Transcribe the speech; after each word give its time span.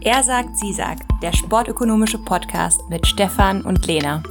Er 0.00 0.22
sagt, 0.22 0.56
sie 0.56 0.72
sagt, 0.72 1.02
der 1.22 1.32
sportökonomische 1.32 2.18
Podcast 2.18 2.80
mit 2.88 3.04
Stefan 3.04 3.62
und 3.62 3.84
Lena. 3.84 4.22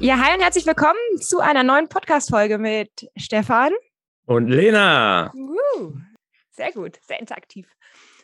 Ja, 0.00 0.18
hi 0.18 0.34
und 0.34 0.42
herzlich 0.42 0.66
willkommen 0.66 0.98
zu 1.20 1.38
einer 1.38 1.62
neuen 1.62 1.88
Podcast-Folge 1.88 2.58
mit 2.58 3.08
Stefan. 3.16 3.72
Und 4.26 4.48
Lena. 4.48 5.32
Uh, 5.32 5.92
sehr 6.50 6.72
gut, 6.72 6.98
sehr 7.06 7.20
interaktiv. 7.20 7.68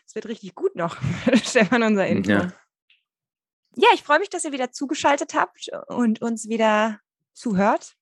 Es 0.05 0.17
wird 0.17 0.27
richtig 0.27 0.57
gut 0.57 0.75
noch, 0.75 0.97
Stefan, 1.45 1.85
unser 1.85 2.09
Intro. 2.09 2.33
Ja. 2.33 2.53
ja, 3.77 3.89
ich 3.95 4.03
freue 4.03 4.19
mich, 4.19 4.29
dass 4.29 4.45
ihr 4.45 4.53
wieder 4.53 4.73
zugeschaltet 4.73 5.35
habt 5.35 5.71
und 5.87 6.21
uns 6.21 6.49
wieder 6.49 6.99
zuhört. 7.33 7.95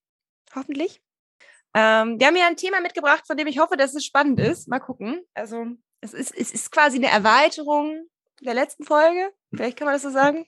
Hoffentlich. 0.54 1.02
Ähm, 1.74 2.18
wir 2.18 2.28
haben 2.28 2.34
hier 2.34 2.46
ein 2.46 2.56
Thema 2.56 2.80
mitgebracht, 2.80 3.26
von 3.26 3.36
dem 3.36 3.46
ich 3.46 3.58
hoffe, 3.58 3.76
dass 3.76 3.94
es 3.94 4.06
spannend 4.06 4.40
ist. 4.40 4.68
Mal 4.68 4.80
gucken. 4.80 5.22
Also, 5.34 5.66
es 6.00 6.14
ist, 6.14 6.36
es 6.36 6.50
ist 6.52 6.70
quasi 6.70 6.96
eine 6.96 7.08
Erweiterung 7.08 8.08
der 8.40 8.54
letzten 8.54 8.84
Folge. 8.84 9.32
Vielleicht 9.52 9.76
kann 9.76 9.86
man 9.86 9.94
das 9.94 10.02
so 10.02 10.10
sagen. 10.10 10.46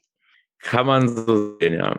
Kann 0.60 0.86
man 0.86 1.08
so 1.08 1.58
sehen, 1.58 1.74
ja. 1.74 1.96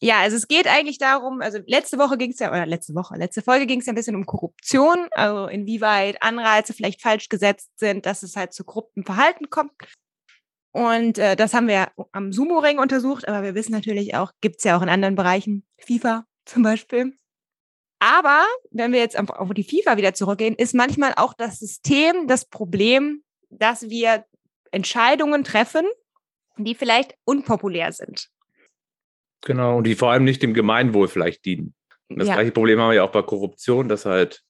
Ja, 0.00 0.20
also 0.20 0.36
es 0.36 0.46
geht 0.46 0.68
eigentlich 0.68 0.98
darum, 0.98 1.40
also 1.40 1.58
letzte 1.66 1.98
Woche 1.98 2.16
ging 2.16 2.30
es 2.30 2.38
ja, 2.38 2.50
oder 2.50 2.66
letzte 2.66 2.94
Woche, 2.94 3.16
letzte 3.16 3.42
Folge 3.42 3.66
ging 3.66 3.80
es 3.80 3.86
ja 3.86 3.92
ein 3.92 3.96
bisschen 3.96 4.14
um 4.14 4.26
Korruption, 4.26 5.08
also 5.10 5.48
inwieweit 5.48 6.22
Anreize 6.22 6.72
vielleicht 6.72 7.02
falsch 7.02 7.28
gesetzt 7.28 7.70
sind, 7.76 8.06
dass 8.06 8.22
es 8.22 8.36
halt 8.36 8.52
zu 8.52 8.62
korruptem 8.62 9.04
Verhalten 9.04 9.50
kommt. 9.50 9.72
Und 10.70 11.18
äh, 11.18 11.34
das 11.34 11.52
haben 11.52 11.66
wir 11.66 11.90
am 12.12 12.32
Sumo-Ring 12.32 12.78
untersucht, 12.78 13.26
aber 13.26 13.42
wir 13.42 13.56
wissen 13.56 13.72
natürlich 13.72 14.14
auch, 14.14 14.32
gibt 14.40 14.58
es 14.58 14.64
ja 14.64 14.78
auch 14.78 14.82
in 14.82 14.88
anderen 14.88 15.16
Bereichen, 15.16 15.66
FIFA 15.78 16.26
zum 16.44 16.62
Beispiel. 16.62 17.16
Aber 17.98 18.44
wenn 18.70 18.92
wir 18.92 19.00
jetzt 19.00 19.18
auf 19.18 19.52
die 19.54 19.64
FIFA 19.64 19.96
wieder 19.96 20.14
zurückgehen, 20.14 20.54
ist 20.54 20.74
manchmal 20.74 21.14
auch 21.16 21.34
das 21.34 21.58
System 21.58 22.28
das 22.28 22.44
Problem, 22.44 23.22
dass 23.50 23.88
wir 23.88 24.24
Entscheidungen 24.70 25.44
treffen, 25.44 25.86
die 26.56 26.74
vielleicht 26.74 27.14
unpopulär 27.24 27.92
sind. 27.92 28.28
Genau, 29.42 29.78
und 29.78 29.84
die 29.84 29.94
vor 29.94 30.10
allem 30.10 30.24
nicht 30.24 30.42
dem 30.42 30.54
Gemeinwohl 30.54 31.08
vielleicht 31.08 31.44
dienen. 31.44 31.74
Und 32.08 32.18
das 32.18 32.28
ja. 32.28 32.34
gleiche 32.34 32.52
Problem 32.52 32.80
haben 32.80 32.90
wir 32.90 32.96
ja 32.96 33.04
auch 33.04 33.12
bei 33.12 33.22
Korruption, 33.22 33.88
dass 33.88 34.04
halt 34.04 34.42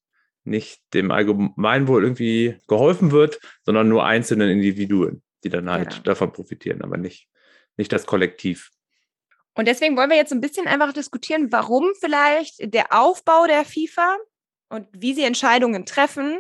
nicht 0.44 0.80
dem 0.94 1.10
Allgemeinwohl 1.10 2.02
irgendwie 2.02 2.56
geholfen 2.68 3.10
wird, 3.10 3.38
sondern 3.64 3.88
nur 3.88 4.04
einzelnen 4.04 4.48
Individuen, 4.48 5.22
die 5.44 5.50
dann 5.50 5.70
halt 5.70 5.90
genau. 5.90 6.02
davon 6.02 6.32
profitieren, 6.32 6.82
aber 6.82 6.96
nicht, 6.96 7.28
nicht 7.76 7.92
das 7.92 8.06
Kollektiv. 8.06 8.70
Und 9.58 9.66
deswegen 9.66 9.96
wollen 9.96 10.08
wir 10.08 10.16
jetzt 10.16 10.32
ein 10.32 10.40
bisschen 10.40 10.68
einfach 10.68 10.92
diskutieren, 10.92 11.50
warum 11.50 11.90
vielleicht 11.98 12.72
der 12.72 12.92
Aufbau 12.92 13.44
der 13.48 13.64
FIFA 13.64 14.16
und 14.68 14.86
wie 14.92 15.14
sie 15.14 15.24
Entscheidungen 15.24 15.84
treffen, 15.84 16.38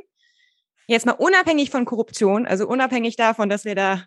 jetzt 0.86 1.04
mal 1.04 1.16
unabhängig 1.18 1.70
von 1.70 1.84
Korruption, 1.84 2.46
also 2.46 2.68
unabhängig 2.68 3.16
davon, 3.16 3.48
dass 3.48 3.64
wir 3.64 3.74
da 3.74 4.04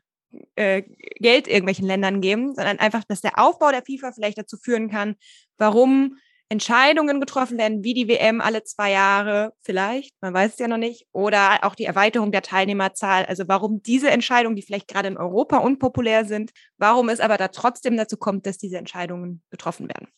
äh, 0.55 0.83
Geld 1.17 1.49
irgendwelchen 1.49 1.85
Ländern 1.85 2.21
geben, 2.21 2.55
sondern 2.55 2.79
einfach, 2.79 3.03
dass 3.03 3.19
der 3.19 3.37
Aufbau 3.37 3.71
der 3.71 3.83
FIFA 3.83 4.13
vielleicht 4.13 4.37
dazu 4.37 4.55
führen 4.55 4.89
kann, 4.89 5.17
warum 5.57 6.15
Entscheidungen 6.51 7.21
getroffen 7.21 7.57
werden, 7.57 7.81
wie 7.81 7.93
die 7.93 8.09
WM 8.09 8.41
alle 8.41 8.61
zwei 8.63 8.91
Jahre 8.91 9.53
vielleicht, 9.61 10.13
man 10.19 10.33
weiß 10.33 10.51
es 10.51 10.59
ja 10.59 10.67
noch 10.67 10.75
nicht, 10.77 11.07
oder 11.13 11.63
auch 11.63 11.75
die 11.75 11.85
Erweiterung 11.85 12.33
der 12.33 12.41
Teilnehmerzahl. 12.41 13.25
Also 13.25 13.47
warum 13.47 13.81
diese 13.81 14.11
Entscheidungen, 14.11 14.57
die 14.57 14.61
vielleicht 14.61 14.89
gerade 14.89 15.07
in 15.07 15.15
Europa 15.15 15.59
unpopulär 15.59 16.25
sind, 16.25 16.51
warum 16.77 17.07
es 17.07 17.21
aber 17.21 17.37
da 17.37 17.47
trotzdem 17.47 17.95
dazu 17.95 18.17
kommt, 18.17 18.45
dass 18.45 18.57
diese 18.57 18.77
Entscheidungen 18.77 19.41
getroffen 19.49 19.87
werden. 19.87 20.09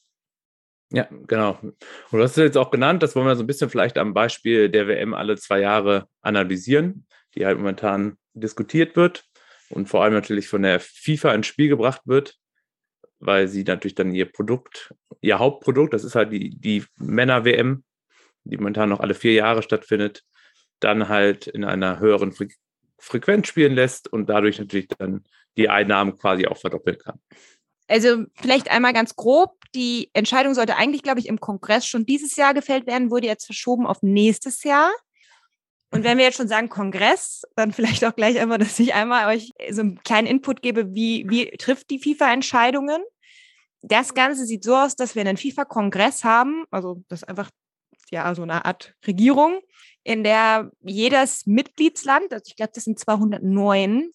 Ja, 0.92 1.08
genau. 1.28 1.60
Und 1.62 1.76
du 2.12 2.24
hast 2.24 2.32
es 2.32 2.38
jetzt 2.38 2.58
auch 2.58 2.72
genannt, 2.72 3.04
das 3.04 3.16
wollen 3.16 3.28
wir 3.28 3.36
so 3.36 3.44
ein 3.44 3.48
bisschen 3.48 3.70
vielleicht 3.70 4.00
am 4.00 4.16
Beispiel 4.16 4.70
der 4.70 4.88
WM 4.88 5.14
alle 5.14 5.38
zwei 5.38 5.60
Jahre 5.60 6.08
analysieren, 6.22 7.06
die 7.36 7.46
halt 7.46 7.60
momentan 7.60 8.18
diskutiert 8.34 8.96
wird 8.96 9.24
und 9.70 9.88
vor 9.88 10.04
allem 10.04 10.14
natürlich 10.14 10.48
von 10.48 10.64
der 10.64 10.80
FIFA 10.80 11.36
ins 11.36 11.46
Spiel 11.46 11.70
gebracht 11.70 12.02
wird, 12.06 12.40
weil 13.26 13.48
sie 13.48 13.64
natürlich 13.64 13.96
dann 13.96 14.14
ihr 14.14 14.32
Produkt, 14.32 14.94
ihr 15.22 15.40
Hauptprodukt, 15.40 15.94
das 15.94 16.04
ist 16.04 16.16
halt 16.16 16.32
die, 16.32 16.50
die 16.60 16.84
Männer-WM, 16.98 17.84
die 18.44 18.58
momentan 18.58 18.90
noch 18.90 19.00
alle 19.00 19.14
vier 19.14 19.34
Jahre 19.34 19.64
stattfindet, 19.64 20.24
dann 20.80 21.08
halt 21.08 21.48
in 21.48 21.64
einer 21.64 22.00
höheren 22.00 22.34
Fre 22.34 22.48
Frequenz 23.00 23.50
spielen 23.50 23.74
lässt 23.74 24.08
und 24.08 24.30
dadurch 24.30 24.60
natürlich 24.60 24.88
dann 24.88 25.26
die 25.58 25.68
Einnahmen 25.68 26.18
quasi 26.18 26.48
auch 26.48 26.58
verdoppeln 26.58 26.98
kann. 26.98 27.20
Also 27.90 28.24
vielleicht 28.36 28.72
einmal 28.72 28.94
ganz 28.94 29.18
grob, 29.18 29.58
die 29.76 30.10
Entscheidung 30.14 30.54
sollte 30.54 30.78
eigentlich, 30.78 31.04
glaube 31.04 31.20
ich, 31.20 31.28
im 31.28 31.42
Kongress 31.42 31.86
schon 31.86 32.06
dieses 32.06 32.38
Jahr 32.38 32.54
gefällt 32.54 32.88
werden, 32.88 33.12
wurde 33.12 33.28
jetzt 33.28 33.46
verschoben 33.46 33.86
auf 33.86 34.02
nächstes 34.04 34.64
Jahr. 34.64 34.90
Und 35.92 36.04
wenn 36.04 36.18
wir 36.18 36.26
jetzt 36.26 36.38
schon 36.38 36.48
sagen 36.48 36.70
Kongress, 36.70 37.44
dann 37.56 37.72
vielleicht 37.74 38.06
auch 38.06 38.16
gleich 38.16 38.40
einmal, 38.40 38.58
dass 38.58 38.80
ich 38.80 38.94
einmal 38.94 39.36
euch 39.36 39.52
so 39.70 39.82
einen 39.82 40.02
kleinen 40.04 40.28
Input 40.28 40.62
gebe, 40.62 40.96
wie, 40.96 41.30
wie 41.30 41.52
trifft 41.58 41.90
die 41.90 42.00
FIFA 42.00 42.32
Entscheidungen? 42.34 43.04
Das 43.84 44.14
Ganze 44.14 44.46
sieht 44.46 44.64
so 44.64 44.76
aus, 44.76 44.96
dass 44.96 45.14
wir 45.14 45.22
einen 45.22 45.38
FIFA-Kongress 45.38 46.24
haben, 46.24 46.66
also 46.72 47.04
das 47.10 47.22
ist 47.22 47.28
einfach 47.28 47.50
ja 48.12 48.34
so 48.34 48.44
eine 48.44 48.66
Art 48.66 48.96
Regierung, 49.06 49.60
in 50.04 50.24
der 50.24 50.72
jedes 50.82 51.46
Mitgliedsland, 51.46 52.32
also 52.34 52.44
ich 52.48 52.56
glaube, 52.56 52.72
das 52.74 52.86
sind 52.86 53.00
209, 53.00 54.10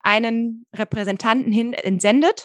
einen 0.00 0.66
Repräsentanten 0.74 1.52
hin 1.52 1.72
entsendet. 1.72 2.44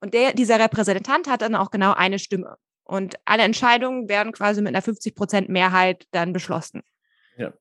Und 0.00 0.14
der, 0.14 0.32
dieser 0.32 0.60
Repräsentant 0.60 1.26
hat 1.26 1.42
dann 1.42 1.56
auch 1.56 1.70
genau 1.70 1.92
eine 1.92 2.18
Stimme. 2.18 2.56
Und 2.84 3.16
alle 3.24 3.42
Entscheidungen 3.42 4.08
werden 4.08 4.32
quasi 4.32 4.60
mit 4.60 4.68
einer 4.68 4.82
50 4.82 5.14
Prozent 5.14 5.48
Mehrheit 5.48 6.06
dann 6.12 6.32
beschlossen. 6.32 6.82
Ja. 7.36 7.52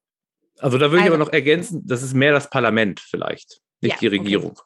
Also 0.60 0.78
da 0.78 0.92
würde 0.92 1.04
also, 1.04 1.06
ich 1.06 1.14
aber 1.16 1.18
noch 1.18 1.34
ergänzen, 1.34 1.86
das 1.86 2.04
ist 2.04 2.14
mehr 2.14 2.32
das 2.32 2.50
Parlament 2.50 3.00
vielleicht, 3.00 3.62
nicht 3.82 3.96
ja, 3.96 4.00
die 4.00 4.08
Regierung. 4.08 4.52
Okay. 4.52 4.62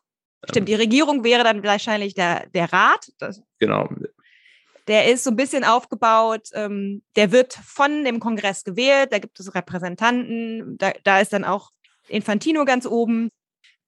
Stimmt, 0.50 0.70
die 0.70 0.76
Regierung 0.76 1.24
wäre 1.24 1.44
dann 1.44 1.64
wahrscheinlich 1.64 2.14
der, 2.14 2.48
der 2.48 2.72
Rat. 2.74 3.12
Das, 3.20 3.42
genau. 3.60 3.90
Der 4.88 5.08
ist 5.12 5.24
so 5.24 5.30
ein 5.30 5.36
bisschen 5.36 5.64
aufgebaut, 5.64 6.50
ähm, 6.54 7.04
der 7.16 7.32
wird 7.32 7.54
von 7.54 8.04
dem 8.04 8.20
Kongress 8.20 8.64
gewählt, 8.64 9.14
da 9.14 9.20
gibt 9.20 9.40
es 9.40 9.54
Repräsentanten, 9.54 10.78
da, 10.78 10.92
da 11.04 11.20
ist 11.20 11.34
dann 11.34 11.44
auch 11.44 11.72
Infantino 12.08 12.66
ganz 12.66 12.86
oben. 12.86 13.30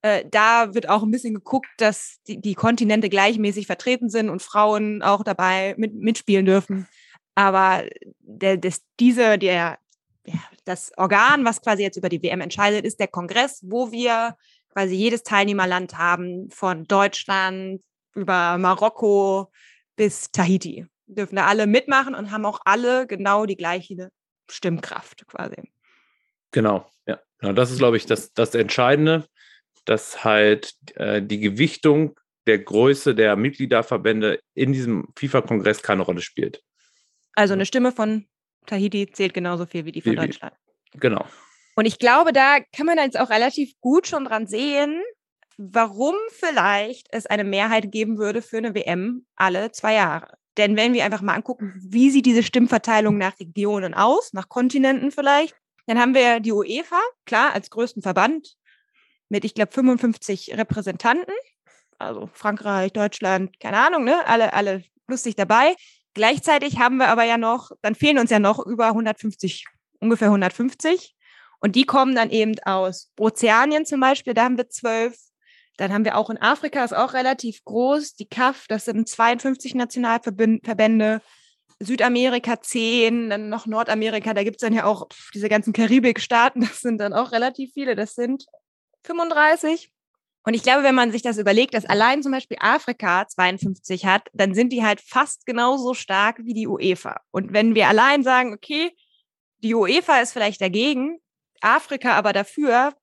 Äh, 0.01 0.25
da 0.29 0.73
wird 0.73 0.89
auch 0.89 1.01
ein 1.01 1.11
bisschen 1.11 1.33
geguckt, 1.33 1.69
dass 1.77 2.19
die, 2.27 2.39
die 2.39 2.55
Kontinente 2.55 3.09
gleichmäßig 3.09 3.65
vertreten 3.65 4.09
sind 4.09 4.29
und 4.29 4.41
Frauen 4.41 5.01
auch 5.01 5.23
dabei 5.23 5.73
mit, 5.77 5.95
mitspielen 5.95 6.45
dürfen. 6.45 6.87
Aber 7.35 7.83
der, 8.19 8.57
das, 8.57 8.81
diese, 8.99 9.37
der, 9.39 9.79
ja, 10.25 10.39
das 10.65 10.91
Organ, 10.97 11.43
was 11.43 11.61
quasi 11.61 11.83
jetzt 11.83 11.97
über 11.97 12.09
die 12.09 12.21
WM 12.21 12.41
entscheidet, 12.41 12.85
ist 12.85 12.99
der 12.99 13.07
Kongress, 13.07 13.61
wo 13.63 13.91
wir 13.91 14.37
quasi 14.73 14.95
jedes 14.95 15.23
Teilnehmerland 15.23 15.97
haben, 15.97 16.49
von 16.49 16.85
Deutschland 16.85 17.81
über 18.15 18.57
Marokko 18.57 19.51
bis 19.95 20.31
Tahiti. 20.31 20.85
Dürfen 21.05 21.35
da 21.35 21.45
alle 21.45 21.67
mitmachen 21.67 22.15
und 22.15 22.31
haben 22.31 22.45
auch 22.45 22.59
alle 22.65 23.07
genau 23.07 23.45
die 23.45 23.55
gleiche 23.55 24.09
Stimmkraft 24.49 25.25
quasi. 25.27 25.71
Genau, 26.51 26.89
ja. 27.05 27.19
Genau, 27.39 27.53
das 27.53 27.71
ist, 27.71 27.79
glaube 27.79 27.97
ich, 27.97 28.05
das, 28.05 28.33
das 28.33 28.55
Entscheidende, 28.55 29.25
dass 29.85 30.23
halt 30.23 30.75
äh, 30.95 31.21
die 31.21 31.39
Gewichtung 31.39 32.17
der 32.47 32.59
Größe 32.59 33.15
der 33.15 33.35
Mitgliederverbände 33.35 34.39
in 34.53 34.73
diesem 34.73 35.07
FIFA-Kongress 35.17 35.81
keine 35.81 36.03
Rolle 36.03 36.21
spielt. 36.21 36.61
Also 37.33 37.53
eine 37.53 37.65
Stimme 37.65 37.91
von 37.91 38.27
Tahiti 38.65 39.09
zählt 39.11 39.33
genauso 39.33 39.65
viel 39.65 39.85
wie 39.85 39.91
die 39.91 40.01
von 40.01 40.15
Deutschland. 40.15 40.55
Genau. 40.93 41.25
Und 41.75 41.85
ich 41.85 41.99
glaube, 41.99 42.33
da 42.33 42.59
kann 42.75 42.85
man 42.85 42.97
jetzt 42.97 43.19
auch 43.19 43.29
relativ 43.29 43.73
gut 43.81 44.07
schon 44.07 44.25
dran 44.25 44.47
sehen, 44.47 45.01
warum 45.57 46.15
vielleicht 46.29 47.07
es 47.11 47.25
eine 47.25 47.43
Mehrheit 47.43 47.91
geben 47.91 48.17
würde 48.17 48.41
für 48.41 48.57
eine 48.57 48.75
WM 48.75 49.25
alle 49.35 49.71
zwei 49.71 49.93
Jahre. 49.93 50.37
Denn 50.57 50.77
wenn 50.77 50.93
wir 50.93 51.03
einfach 51.03 51.21
mal 51.21 51.33
angucken, 51.33 51.73
wie 51.83 52.11
sieht 52.11 52.25
diese 52.25 52.43
Stimmverteilung 52.43 53.17
nach 53.17 53.39
Regionen 53.39 53.93
aus, 53.93 54.33
nach 54.33 54.49
Kontinenten 54.49 55.11
vielleicht, 55.11 55.55
dann 55.87 55.99
haben 55.99 56.13
wir 56.13 56.39
die 56.39 56.51
UEFA, 56.51 56.99
klar, 57.25 57.53
als 57.53 57.69
größten 57.69 58.03
Verband 58.03 58.55
mit, 59.29 59.45
ich 59.45 59.55
glaube, 59.55 59.71
55 59.71 60.55
Repräsentanten. 60.55 61.33
Also 61.97 62.29
Frankreich, 62.33 62.93
Deutschland, 62.93 63.59
keine 63.59 63.77
Ahnung, 63.77 64.03
ne? 64.03 64.25
Alle, 64.27 64.53
alle 64.53 64.83
lustig 65.07 65.35
dabei. 65.35 65.75
Gleichzeitig 66.13 66.77
haben 66.77 66.97
wir 66.97 67.07
aber 67.07 67.23
ja 67.23 67.37
noch, 67.37 67.71
dann 67.81 67.95
fehlen 67.95 68.19
uns 68.19 68.29
ja 68.29 68.39
noch 68.39 68.63
über 68.65 68.87
150, 68.87 69.65
ungefähr 69.99 70.27
150. 70.27 71.15
Und 71.63 71.77
die 71.77 71.85
kommen 71.85 72.13
dann 72.13 72.29
eben 72.29 72.59
aus 72.65 73.09
Ozeanien 73.17 73.85
zum 73.85 74.01
Beispiel, 74.01 74.33
da 74.33 74.43
haben 74.43 74.57
wir 74.57 74.67
zwölf. 74.67 75.15
Dann 75.77 75.93
haben 75.93 76.03
wir 76.03 76.17
auch 76.17 76.29
in 76.29 76.37
Afrika, 76.37 76.83
ist 76.83 76.93
auch 76.93 77.13
relativ 77.13 77.63
groß, 77.63 78.15
die 78.15 78.27
CAF, 78.27 78.65
das 78.67 78.83
sind 78.83 79.07
52 79.07 79.73
Nationalverbände. 79.73 81.21
Südamerika 81.79 82.61
10, 82.61 83.29
dann 83.29 83.47
noch 83.47 83.65
Nordamerika, 83.65 84.33
da 84.33 84.43
gibt 84.43 84.57
es 84.57 84.61
dann 84.61 84.73
ja 84.73 84.83
auch 84.83 85.07
diese 85.33 85.47
ganzen 85.47 85.71
Karibikstaaten, 85.71 86.61
das 86.67 86.81
sind 86.81 86.97
dann 86.97 87.13
auch 87.13 87.31
relativ 87.31 87.71
viele, 87.73 87.95
das 87.95 88.13
sind 88.13 88.45
35. 89.05 89.89
Und 90.43 90.55
ich 90.55 90.63
glaube, 90.63 90.83
wenn 90.83 90.95
man 90.95 91.13
sich 91.13 91.21
das 91.21 91.37
überlegt, 91.37 91.75
dass 91.75 91.85
allein 91.85 92.21
zum 92.21 92.33
Beispiel 92.33 92.57
Afrika 92.59 93.25
52 93.25 94.05
hat, 94.05 94.27
dann 94.33 94.53
sind 94.53 94.73
die 94.73 94.83
halt 94.83 94.99
fast 94.99 95.45
genauso 95.45 95.93
stark 95.93 96.39
wie 96.43 96.53
die 96.53 96.67
UEFA. 96.67 97.21
Und 97.31 97.53
wenn 97.53 97.73
wir 97.73 97.87
allein 97.87 98.21
sagen, 98.21 98.53
okay, 98.53 98.91
die 99.59 99.73
UEFA 99.73 100.19
ist 100.19 100.33
vielleicht 100.33 100.59
dagegen, 100.59 101.19
Afrika 101.63 102.13
aber 102.13 102.33
dafür, 102.33 102.93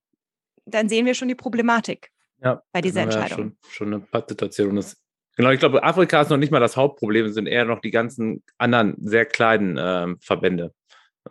dann 0.65 0.89
sehen 0.89 1.07
wir 1.07 1.15
schon 1.15 1.29
die 1.29 1.35
Problematik 1.35 2.11
ja, 2.43 2.63
bei 2.73 2.81
dieser 2.81 3.05
genau, 3.05 3.17
ja, 3.17 3.23
Entscheidung. 3.23 3.57
schon, 3.63 3.73
schon 3.73 3.95
eine 3.95 4.01
Pattsituation. 4.01 4.77
Das, 4.77 4.97
genau, 5.37 5.51
ich 5.51 5.61
glaube, 5.61 5.83
Afrika 5.83 6.21
ist 6.21 6.31
noch 6.31 6.37
nicht 6.37 6.53
mal 6.53 6.61
das 6.61 6.77
Hauptproblem, 6.77 7.27
es 7.27 7.35
sind 7.35 7.47
eher 7.47 7.65
noch 7.65 7.81
die 7.81 7.91
ganzen 7.91 8.43
anderen 8.59 8.95
sehr 8.99 9.27
kleinen 9.27 9.79
ähm, 9.81 10.19
Verbände. 10.21 10.75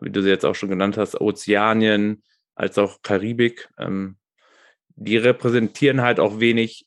Wie 0.02 0.12
du 0.12 0.22
sie 0.22 0.30
jetzt 0.30 0.46
auch 0.46 0.56
schon 0.56 0.70
genannt 0.70 0.98
hast, 0.98 1.20
Ozeanien 1.20 2.24
als 2.56 2.78
auch 2.78 3.02
Karibik. 3.02 3.70
Ähm, 3.78 4.18
die 4.96 5.18
repräsentieren 5.18 6.02
halt 6.02 6.20
auch 6.20 6.40
wenig 6.40 6.86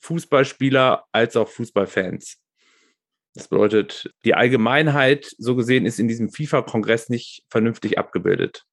Fußballspieler 0.00 1.06
als 1.12 1.36
auch 1.36 1.48
Fußballfans. 1.48 2.38
Das 3.34 3.48
bedeutet, 3.48 4.12
die 4.24 4.34
Allgemeinheit, 4.34 5.32
so 5.38 5.56
gesehen, 5.56 5.86
ist 5.86 5.98
in 5.98 6.08
diesem 6.08 6.30
FIFA-Kongress 6.30 7.08
nicht 7.08 7.44
vernünftig 7.48 7.98
abgebildet. 7.98 8.64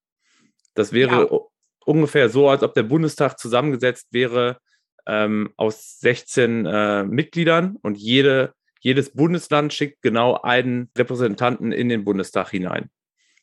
Das 0.76 0.92
wäre 0.92 1.28
ja. 1.30 1.38
ungefähr 1.84 2.28
so, 2.28 2.48
als 2.48 2.62
ob 2.62 2.74
der 2.74 2.84
Bundestag 2.84 3.38
zusammengesetzt 3.38 4.08
wäre 4.12 4.58
ähm, 5.06 5.52
aus 5.56 5.98
16 6.00 6.66
äh, 6.66 7.04
Mitgliedern 7.04 7.76
und 7.82 7.96
jede, 7.96 8.54
jedes 8.80 9.10
Bundesland 9.10 9.72
schickt 9.72 10.02
genau 10.02 10.40
einen 10.42 10.90
Repräsentanten 10.96 11.72
in 11.72 11.88
den 11.88 12.04
Bundestag 12.04 12.50
hinein. 12.50 12.90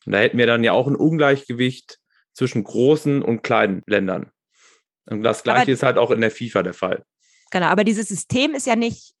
Und 0.06 0.12
da 0.12 0.18
hätten 0.18 0.38
wir 0.38 0.46
dann 0.46 0.64
ja 0.64 0.72
auch 0.72 0.86
ein 0.86 0.96
Ungleichgewicht 0.96 1.98
zwischen 2.32 2.64
großen 2.64 3.22
und 3.22 3.42
kleinen 3.42 3.82
Ländern. 3.86 4.30
Und 5.06 5.22
das 5.22 5.42
Gleiche 5.42 5.62
aber, 5.62 5.72
ist 5.72 5.82
halt 5.82 5.98
auch 5.98 6.10
in 6.10 6.20
der 6.20 6.30
FIFA 6.30 6.62
der 6.62 6.74
Fall. 6.74 7.04
Genau, 7.50 7.66
aber 7.66 7.84
dieses 7.84 8.08
System 8.08 8.54
ist 8.54 8.66
ja 8.66 8.76
nicht 8.76 9.14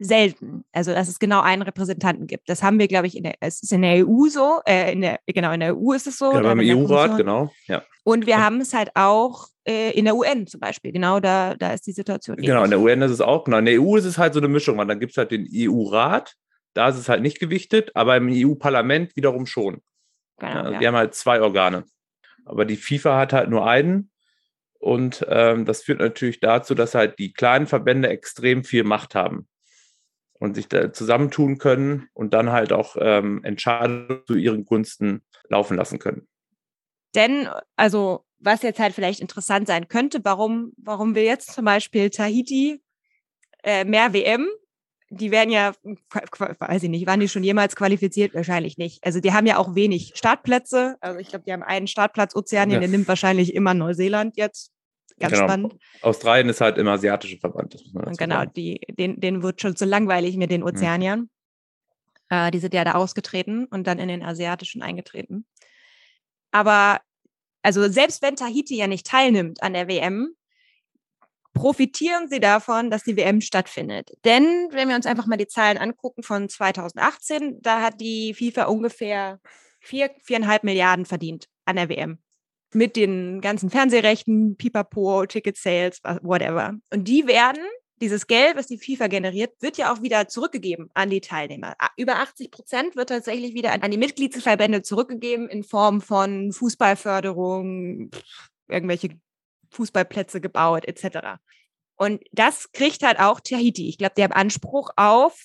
selten. 0.00 0.64
Also, 0.72 0.92
dass 0.92 1.08
es 1.08 1.18
genau 1.18 1.42
einen 1.42 1.62
Repräsentanten 1.62 2.26
gibt. 2.26 2.48
Das 2.48 2.62
haben 2.62 2.78
wir, 2.78 2.88
glaube 2.88 3.06
ich, 3.06 3.16
in 3.16 3.24
der, 3.24 3.34
es 3.40 3.62
ist 3.62 3.72
in 3.72 3.82
der 3.82 4.06
EU 4.06 4.28
so, 4.28 4.60
äh, 4.66 4.92
in 4.92 5.02
der, 5.02 5.20
genau, 5.26 5.52
in 5.52 5.60
der 5.60 5.76
EU 5.76 5.92
ist 5.92 6.06
es 6.06 6.18
so. 6.18 6.32
Ja, 6.32 6.40
beim 6.40 6.60
EU-Rat, 6.60 7.18
genau, 7.18 7.52
ja. 7.66 7.82
Und 8.02 8.26
wir 8.26 8.34
ja. 8.34 8.40
haben 8.40 8.60
es 8.62 8.72
halt 8.72 8.90
auch 8.94 9.48
äh, 9.68 9.90
in 9.92 10.06
der 10.06 10.16
UN 10.16 10.46
zum 10.46 10.58
Beispiel. 10.58 10.90
Genau, 10.90 11.20
da, 11.20 11.54
da 11.54 11.74
ist 11.74 11.86
die 11.86 11.92
Situation. 11.92 12.38
Genau, 12.38 12.64
in 12.64 12.70
der 12.70 12.80
UN 12.80 13.02
ist 13.02 13.10
es 13.10 13.20
auch, 13.20 13.44
genau. 13.44 13.58
In 13.58 13.66
der 13.66 13.80
EU 13.80 13.96
ist 13.96 14.06
es 14.06 14.16
halt 14.16 14.32
so 14.32 14.40
eine 14.40 14.48
Mischung, 14.48 14.78
weil 14.78 14.86
dann 14.86 15.00
gibt 15.00 15.12
es 15.12 15.18
halt 15.18 15.30
den 15.30 15.46
EU-Rat, 15.52 16.34
da 16.72 16.88
ist 16.88 16.96
es 16.96 17.08
halt 17.08 17.20
nicht 17.20 17.38
gewichtet, 17.38 17.90
aber 17.94 18.16
im 18.16 18.28
EU-Parlament 18.32 19.14
wiederum 19.16 19.44
schon. 19.44 19.82
Genau, 20.38 20.70
ja. 20.70 20.80
Wir 20.80 20.88
haben 20.88 20.96
halt 20.96 21.14
zwei 21.14 21.42
Organe. 21.42 21.84
Aber 22.46 22.64
die 22.64 22.76
FIFA 22.76 23.18
hat 23.18 23.32
halt 23.34 23.50
nur 23.50 23.68
einen. 23.68 24.10
Und 24.78 25.26
ähm, 25.28 25.66
das 25.66 25.82
führt 25.82 26.00
natürlich 26.00 26.40
dazu, 26.40 26.74
dass 26.74 26.94
halt 26.94 27.18
die 27.18 27.34
kleinen 27.34 27.66
Verbände 27.66 28.08
extrem 28.08 28.64
viel 28.64 28.82
Macht 28.82 29.14
haben 29.14 29.46
und 30.40 30.54
sich 30.54 30.66
da 30.66 30.92
zusammentun 30.92 31.58
können 31.58 32.08
und 32.14 32.34
dann 32.34 32.50
halt 32.50 32.72
auch 32.72 32.96
ähm, 32.98 33.44
Entscheidungen 33.44 34.22
zu 34.26 34.34
ihren 34.34 34.64
Gunsten 34.64 35.22
laufen 35.48 35.76
lassen 35.76 36.00
können. 36.00 36.26
Denn, 37.14 37.48
also, 37.76 38.24
was 38.38 38.62
jetzt 38.62 38.80
halt 38.80 38.94
vielleicht 38.94 39.20
interessant 39.20 39.68
sein 39.68 39.88
könnte, 39.88 40.20
warum, 40.24 40.72
warum 40.78 41.14
will 41.14 41.24
jetzt 41.24 41.52
zum 41.52 41.66
Beispiel 41.66 42.08
Tahiti 42.08 42.82
äh, 43.62 43.84
mehr 43.84 44.12
WM? 44.14 44.48
Die 45.10 45.30
werden 45.30 45.50
ja, 45.50 45.72
weiß 46.08 46.84
ich 46.84 46.88
nicht, 46.88 47.06
waren 47.06 47.20
die 47.20 47.28
schon 47.28 47.42
jemals 47.42 47.76
qualifiziert? 47.76 48.32
Wahrscheinlich 48.32 48.78
nicht. 48.78 49.04
Also 49.04 49.20
die 49.20 49.32
haben 49.32 49.46
ja 49.46 49.58
auch 49.58 49.74
wenig 49.74 50.12
Startplätze. 50.14 50.96
Also 51.00 51.18
ich 51.18 51.28
glaube, 51.28 51.44
die 51.44 51.52
haben 51.52 51.64
einen 51.64 51.88
Startplatz 51.88 52.34
Ozeanien, 52.34 52.74
ja. 52.74 52.80
der 52.80 52.88
nimmt 52.88 53.08
wahrscheinlich 53.08 53.54
immer 53.54 53.74
Neuseeland 53.74 54.36
jetzt. 54.36 54.72
Ganz 55.20 55.34
genau. 55.34 55.44
spannend. 55.44 55.76
Australien 56.00 56.48
ist 56.48 56.60
halt 56.60 56.78
im 56.78 56.88
asiatischen 56.88 57.38
Verband. 57.38 57.76
Genau, 58.18 58.44
die, 58.46 58.80
den, 58.88 59.20
denen 59.20 59.42
wird 59.42 59.60
schon 59.60 59.76
zu 59.76 59.84
langweilig 59.84 60.36
mit 60.36 60.50
den 60.50 60.62
Ozeaniern. 60.62 61.20
Mhm. 61.20 61.28
Äh, 62.30 62.50
die 62.50 62.58
sind 62.58 62.72
ja 62.72 62.84
da 62.84 62.92
ausgetreten 62.92 63.66
und 63.66 63.86
dann 63.86 63.98
in 63.98 64.08
den 64.08 64.22
asiatischen 64.22 64.82
eingetreten. 64.82 65.44
Aber 66.52 67.00
also 67.62 67.88
selbst 67.88 68.22
wenn 68.22 68.36
Tahiti 68.36 68.76
ja 68.76 68.86
nicht 68.86 69.06
teilnimmt 69.06 69.62
an 69.62 69.74
der 69.74 69.88
WM, 69.88 70.34
profitieren 71.52 72.28
sie 72.28 72.40
davon, 72.40 72.90
dass 72.90 73.04
die 73.04 73.16
WM 73.16 73.42
stattfindet. 73.42 74.12
Denn 74.24 74.68
wenn 74.70 74.88
wir 74.88 74.96
uns 74.96 75.04
einfach 75.04 75.26
mal 75.26 75.36
die 75.36 75.48
Zahlen 75.48 75.76
angucken 75.76 76.22
von 76.22 76.48
2018, 76.48 77.60
da 77.60 77.82
hat 77.82 78.00
die 78.00 78.32
FIFA 78.32 78.64
ungefähr 78.64 79.38
vier, 79.80 80.10
viereinhalb 80.22 80.64
Milliarden 80.64 81.04
verdient 81.04 81.48
an 81.66 81.76
der 81.76 81.90
WM 81.90 82.18
mit 82.74 82.96
den 82.96 83.40
ganzen 83.40 83.70
Fernsehrechten, 83.70 84.56
Pipapo, 84.56 85.26
Ticket 85.26 85.56
Sales, 85.56 86.00
whatever. 86.22 86.74
Und 86.92 87.08
die 87.08 87.26
werden, 87.26 87.64
dieses 88.00 88.26
Geld, 88.26 88.56
was 88.56 88.66
die 88.66 88.78
FIFA 88.78 89.08
generiert, 89.08 89.52
wird 89.60 89.76
ja 89.76 89.92
auch 89.92 90.02
wieder 90.02 90.28
zurückgegeben 90.28 90.88
an 90.94 91.10
die 91.10 91.20
Teilnehmer. 91.20 91.74
Über 91.96 92.16
80 92.16 92.50
Prozent 92.50 92.96
wird 92.96 93.08
tatsächlich 93.08 93.54
wieder 93.54 93.72
an 93.72 93.90
die 93.90 93.98
Mitgliedsverbände 93.98 94.82
zurückgegeben 94.82 95.48
in 95.48 95.64
Form 95.64 96.00
von 96.00 96.52
Fußballförderung, 96.52 98.10
irgendwelche 98.68 99.10
Fußballplätze 99.72 100.40
gebaut, 100.40 100.86
etc. 100.86 101.38
Und 101.96 102.22
das 102.32 102.72
kriegt 102.72 103.02
halt 103.02 103.20
auch 103.20 103.40
Tahiti. 103.40 103.88
Ich 103.88 103.98
glaube, 103.98 104.14
die 104.16 104.22
haben 104.22 104.32
Anspruch 104.32 104.90
auf 104.96 105.38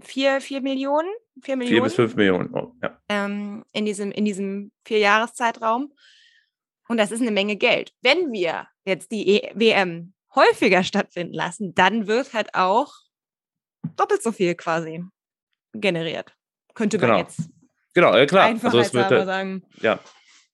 vier, 0.00 0.40
vier 0.40 0.60
Millionen, 0.60 1.08
vier 1.42 1.56
Millionen. 1.56 1.76
Vier 1.76 1.82
bis 1.82 1.94
fünf 1.94 2.14
Millionen, 2.16 2.54
oh, 2.54 2.74
ja. 2.82 2.98
Ähm, 3.08 3.64
in 3.72 3.86
diesem, 3.86 4.12
in 4.12 4.24
diesem 4.24 4.72
Vierjahreszeitraum. 4.84 5.92
Und 6.92 6.98
das 6.98 7.10
ist 7.10 7.22
eine 7.22 7.30
Menge 7.30 7.56
Geld. 7.56 7.94
Wenn 8.02 8.32
wir 8.32 8.66
jetzt 8.84 9.12
die 9.12 9.26
e 9.26 9.50
WM 9.54 10.12
häufiger 10.34 10.82
stattfinden 10.82 11.32
lassen, 11.32 11.74
dann 11.74 12.06
wird 12.06 12.34
halt 12.34 12.50
auch 12.52 12.92
doppelt 13.96 14.22
so 14.22 14.30
viel 14.30 14.54
quasi 14.54 15.02
generiert. 15.72 16.36
Könnte 16.74 16.98
man 16.98 17.06
genau. 17.06 17.18
jetzt. 17.20 17.48
Genau, 17.94 18.14
ja 18.14 18.26
klar. 18.26 18.54
Also 18.62 18.78
es 18.78 18.92
wird, 18.92 19.08
sagen. 19.08 19.64
Ja, 19.80 20.00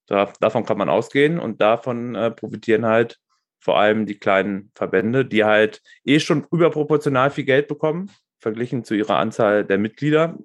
da, 0.06 0.32
davon 0.38 0.64
kann 0.64 0.78
man 0.78 0.88
ausgehen 0.88 1.40
und 1.40 1.60
davon 1.60 2.14
äh, 2.14 2.30
profitieren 2.30 2.86
halt 2.86 3.18
vor 3.58 3.80
allem 3.80 4.06
die 4.06 4.20
kleinen 4.20 4.70
Verbände, 4.76 5.24
die 5.24 5.42
halt 5.42 5.82
eh 6.04 6.20
schon 6.20 6.46
überproportional 6.52 7.32
viel 7.32 7.46
Geld 7.46 7.66
bekommen, 7.66 8.12
verglichen 8.38 8.84
zu 8.84 8.94
ihrer 8.94 9.16
Anzahl 9.16 9.64
der 9.64 9.78
Mitglieder. 9.78 10.38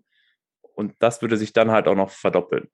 Und 0.73 0.95
das 0.97 1.21
würde 1.21 1.37
sich 1.37 1.53
dann 1.53 1.69
halt 1.69 1.87
auch 1.87 1.93
noch 1.93 2.09
verdoppeln. 2.09 2.71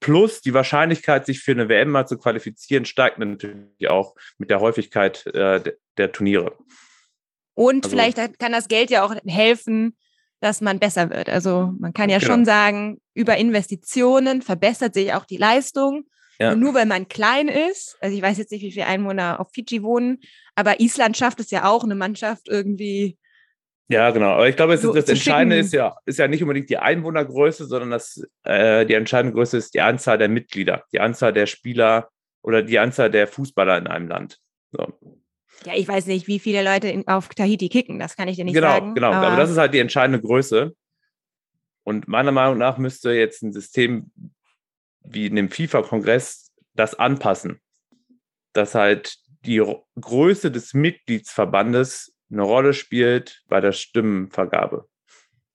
Plus 0.00 0.40
die 0.40 0.54
Wahrscheinlichkeit, 0.54 1.26
sich 1.26 1.40
für 1.40 1.52
eine 1.52 1.68
WM 1.68 1.90
mal 1.90 2.06
zu 2.06 2.18
qualifizieren, 2.18 2.84
steigt 2.84 3.18
natürlich 3.18 3.88
auch 3.88 4.14
mit 4.38 4.50
der 4.50 4.60
Häufigkeit 4.60 5.26
äh, 5.26 5.62
der, 5.96 6.12
Turniere. 6.12 6.56
Und 7.54 7.84
also, 7.84 7.96
vielleicht 7.96 8.38
kann 8.38 8.52
das 8.52 8.68
Geld 8.68 8.90
ja 8.90 9.04
auch 9.04 9.14
helfen, 9.26 9.96
dass 10.40 10.60
man 10.60 10.78
besser 10.78 11.10
wird. 11.10 11.28
Also 11.28 11.72
man 11.78 11.94
kann 11.94 12.10
ja 12.10 12.18
genau. 12.18 12.32
schon 12.32 12.44
sagen, 12.44 13.00
über 13.14 13.36
Investitionen 13.36 14.42
verbessert 14.42 14.94
sich 14.94 15.14
auch 15.14 15.24
die 15.24 15.38
Leistung. 15.38 16.04
Ja. 16.38 16.52
Und 16.52 16.60
nur 16.60 16.74
weil 16.74 16.86
man 16.86 17.08
klein 17.08 17.48
ist, 17.48 17.96
also 18.00 18.14
ich 18.14 18.22
weiß 18.22 18.38
jetzt 18.38 18.50
nicht, 18.50 18.62
wie 18.62 18.72
viele 18.72 18.86
Einwohner 18.86 19.40
auf 19.40 19.52
Fiji 19.54 19.82
wohnen, 19.82 20.18
aber 20.54 20.80
Island 20.80 21.16
schafft 21.16 21.40
es 21.40 21.50
ja 21.50 21.64
auch, 21.64 21.84
eine 21.84 21.94
Mannschaft 21.94 22.48
irgendwie 22.48 23.16
ja, 23.88 24.10
genau. 24.10 24.32
Aber 24.32 24.48
ich 24.48 24.56
glaube, 24.56 24.76
so, 24.78 24.92
das 24.92 25.08
Entscheidende 25.08 25.58
ist 25.58 25.72
ja, 25.72 25.96
ist 26.06 26.18
ja 26.18 26.26
nicht 26.26 26.42
unbedingt 26.42 26.70
die 26.70 26.78
Einwohnergröße, 26.78 27.66
sondern 27.66 27.90
das, 27.90 28.22
äh, 28.44 28.86
die 28.86 28.94
entscheidende 28.94 29.34
Größe 29.34 29.58
ist 29.58 29.74
die 29.74 29.80
Anzahl 29.80 30.18
der 30.18 30.28
Mitglieder, 30.28 30.84
die 30.92 31.00
Anzahl 31.00 31.32
der 31.32 31.46
Spieler 31.46 32.08
oder 32.42 32.62
die 32.62 32.78
Anzahl 32.78 33.10
der 33.10 33.26
Fußballer 33.26 33.76
in 33.78 33.86
einem 33.86 34.08
Land. 34.08 34.38
So. 34.72 34.92
Ja, 35.66 35.74
ich 35.74 35.86
weiß 35.86 36.06
nicht, 36.06 36.26
wie 36.26 36.38
viele 36.38 36.62
Leute 36.64 36.88
in, 36.88 37.06
auf 37.06 37.28
Tahiti 37.28 37.68
kicken, 37.68 37.98
das 37.98 38.16
kann 38.16 38.28
ich 38.28 38.36
dir 38.36 38.44
nicht 38.44 38.54
genau, 38.54 38.68
sagen. 38.68 38.94
Genau, 38.94 39.12
aber, 39.12 39.28
aber 39.28 39.36
das 39.36 39.50
ist 39.50 39.58
halt 39.58 39.74
die 39.74 39.78
entscheidende 39.78 40.20
Größe. 40.20 40.74
Und 41.84 42.08
meiner 42.08 42.32
Meinung 42.32 42.58
nach 42.58 42.78
müsste 42.78 43.12
jetzt 43.12 43.42
ein 43.42 43.52
System 43.52 44.10
wie 45.02 45.26
in 45.26 45.36
dem 45.36 45.50
FIFA-Kongress 45.50 46.50
das 46.72 46.94
anpassen, 46.94 47.60
dass 48.54 48.74
halt 48.74 49.18
die 49.44 49.62
Größe 50.00 50.50
des 50.50 50.72
Mitgliedsverbandes 50.72 52.13
eine 52.34 52.42
Rolle 52.42 52.74
spielt 52.74 53.42
bei 53.48 53.60
der 53.60 53.72
Stimmenvergabe. 53.72 54.88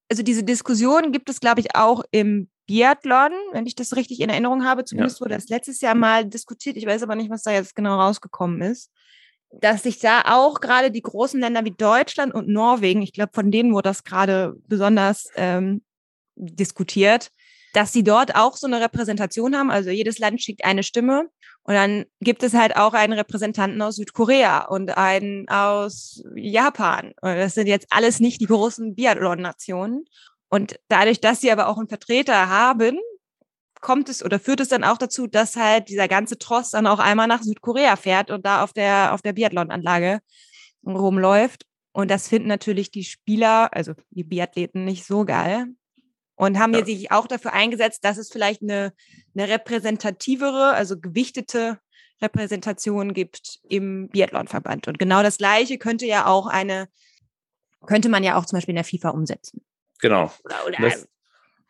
Also 0.10 0.24
diese 0.24 0.44
Diskussion 0.44 1.12
gibt 1.12 1.30
es, 1.30 1.40
glaube 1.40 1.62
ich, 1.62 1.76
auch 1.76 2.04
im 2.12 2.50
Biathlon, 2.66 3.32
wenn 3.52 3.66
ich 3.66 3.76
das 3.76 3.96
richtig 3.96 4.20
in 4.22 4.30
Erinnerung 4.30 4.66
habe. 4.66 4.86
Zumindest 4.86 5.20
ja. 5.20 5.26
wurde 5.26 5.36
das 5.36 5.50
letztes 5.50 5.82
Jahr 5.82 5.96
mal 5.96 6.26
diskutiert. 6.26 6.78
Ich 6.78 6.86
weiß 6.86 7.04
aber 7.04 7.16
nicht, 7.16 7.30
was 7.30 7.44
da 7.44 7.52
jetzt 7.52 7.76
genau 7.76 8.00
rausgekommen 8.00 8.62
ist. 8.62 8.92
Dass 9.52 9.84
sich 9.84 10.00
da 10.00 10.22
auch 10.26 10.62
gerade 10.62 10.92
die 10.92 11.02
großen 11.02 11.40
Länder 11.40 11.66
wie 11.66 11.72
Deutschland 11.72 12.34
und 12.34 12.48
Norwegen, 12.48 13.02
ich 13.02 13.14
glaube, 13.14 13.32
von 13.34 13.52
denen 13.52 13.74
wurde 13.74 13.90
das 13.90 14.04
gerade 14.04 14.56
besonders 14.68 15.28
ähm, 15.36 15.82
diskutiert, 16.36 17.32
dass 17.74 17.94
sie 17.94 18.04
dort 18.04 18.36
auch 18.36 18.58
so 18.58 18.68
eine 18.68 18.82
Repräsentation 18.82 19.56
haben. 19.56 19.72
Also 19.72 19.90
jedes 19.90 20.20
Land 20.20 20.42
schickt 20.42 20.66
eine 20.66 20.84
Stimme 20.84 21.30
und 21.64 21.76
dann 21.76 22.06
gibt 22.20 22.44
es 22.44 22.54
halt 22.54 22.76
auch 22.76 22.94
einen 22.94 23.14
Repräsentanten 23.14 23.82
aus 23.82 23.98
Südkorea 23.98 24.66
und 24.66 24.98
einen 24.98 25.48
aus 25.50 26.24
Japan. 26.36 27.14
Und 27.22 27.36
das 27.36 27.54
sind 27.54 27.68
jetzt 27.68 27.88
alles 27.92 28.20
nicht 28.20 28.42
die 28.42 28.48
großen 28.48 28.96
Biathlon-Nationen. 28.96 30.06
Und 30.50 30.80
dadurch, 30.88 31.22
dass 31.22 31.42
sie 31.42 31.52
aber 31.52 31.68
auch 31.68 31.78
einen 31.78 31.88
Vertreter 31.88 32.50
haben, 32.50 32.98
kommt 33.82 34.10
es 34.10 34.26
oder 34.26 34.40
führt 34.40 34.62
es 34.62 34.70
dann 34.70 34.84
auch 34.84 34.98
dazu, 34.98 35.28
dass 35.28 35.56
halt 35.56 35.90
dieser 35.90 36.08
ganze 36.08 36.38
Tross 36.38 36.72
dann 36.72 36.88
auch 36.88 37.00
einmal 37.00 37.28
nach 37.28 37.44
Südkorea 37.44 37.96
fährt 37.96 38.32
und 38.32 38.46
da 38.46 38.64
auf 38.64 38.74
der, 38.74 39.14
auf 39.14 39.22
der 39.22 39.34
Biathlon-Anlage 39.34 40.20
rumläuft. 40.86 41.66
Und 41.92 42.10
das 42.10 42.28
finden 42.28 42.48
natürlich 42.48 42.92
die 42.92 43.04
Spieler, 43.04 43.74
also 43.74 43.94
die 44.10 44.24
Biathleten, 44.24 44.86
nicht 44.86 45.06
so 45.06 45.24
geil 45.24 45.68
und 46.40 46.58
haben 46.58 46.74
ja. 46.74 46.86
sich 46.86 47.12
auch 47.12 47.28
dafür 47.28 47.52
eingesetzt, 47.52 48.06
dass 48.06 48.18
es 48.18 48.32
vielleicht 48.32 48.62
eine, 48.62 48.94
eine 49.36 49.50
repräsentativere, 49.50 50.74
also 50.74 50.98
gewichtete 50.98 51.80
Repräsentation 52.22 53.14
gibt 53.14 53.60
im 53.68 54.08
Biathlonverband. 54.08 54.88
Und 54.88 54.98
genau 54.98 55.22
das 55.22 55.38
Gleiche 55.38 55.78
könnte 55.78 56.06
ja 56.06 56.28
auch 56.28 56.48
eine, 56.48 56.88
könnte 57.86 58.08
man 58.08 58.24
ja 58.24 58.38
auch 58.38 58.46
zum 58.46 58.56
Beispiel 58.56 58.72
in 58.72 58.78
der 58.78 58.86
FIFA 58.86 59.10
umsetzen. 59.10 59.66
Genau. 60.00 60.32
Oder, 60.46 60.66
oder 60.66 60.78
das, 60.80 61.10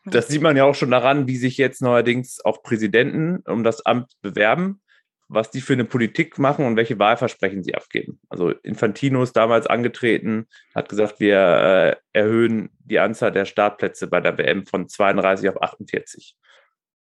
das 0.05 0.27
sieht 0.27 0.43
man 0.43 0.55
ja 0.55 0.65
auch 0.65 0.75
schon 0.75 0.91
daran, 0.91 1.27
wie 1.27 1.37
sich 1.37 1.57
jetzt 1.57 1.81
neuerdings 1.81 2.39
auch 2.45 2.61
Präsidenten 2.61 3.41
um 3.47 3.63
das 3.63 3.83
Amt 3.87 4.11
bewerben, 4.21 4.81
was 5.29 5.51
die 5.51 5.61
für 5.61 5.73
eine 5.73 5.85
Politik 5.85 6.39
machen 6.39 6.65
und 6.65 6.75
welche 6.75 6.97
Wahlversprechen 6.97 7.63
sie 7.63 7.75
abgeben. 7.75 8.19
Also 8.29 8.49
Infantino 8.49 9.21
ist 9.21 9.33
damals 9.33 9.67
angetreten, 9.67 10.47
hat 10.73 10.89
gesagt, 10.89 11.19
wir 11.19 11.37
äh, 11.37 11.95
erhöhen 12.13 12.71
die 12.79 12.99
Anzahl 12.99 13.31
der 13.31 13.45
Startplätze 13.45 14.07
bei 14.07 14.21
der 14.21 14.37
WM 14.39 14.65
von 14.65 14.89
32 14.89 15.49
auf 15.49 15.61
48. 15.61 16.35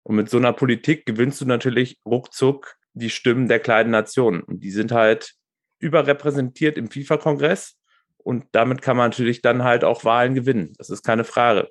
Und 0.02 0.16
mit 0.16 0.28
so 0.28 0.36
einer 0.36 0.52
Politik 0.52 1.06
gewinnst 1.06 1.40
du 1.40 1.46
natürlich 1.46 1.98
ruckzuck 2.04 2.76
die 2.92 3.10
Stimmen 3.10 3.48
der 3.48 3.60
kleinen 3.60 3.90
Nationen. 3.90 4.42
Und 4.42 4.62
die 4.62 4.70
sind 4.70 4.92
halt 4.92 5.34
überrepräsentiert 5.78 6.76
im 6.76 6.90
FIFA-Kongress. 6.90 7.76
Und 8.18 8.44
damit 8.52 8.82
kann 8.82 8.96
man 8.96 9.10
natürlich 9.10 9.40
dann 9.40 9.64
halt 9.64 9.84
auch 9.84 10.04
Wahlen 10.04 10.34
gewinnen. 10.34 10.74
Das 10.76 10.90
ist 10.90 11.02
keine 11.02 11.24
Frage. 11.24 11.70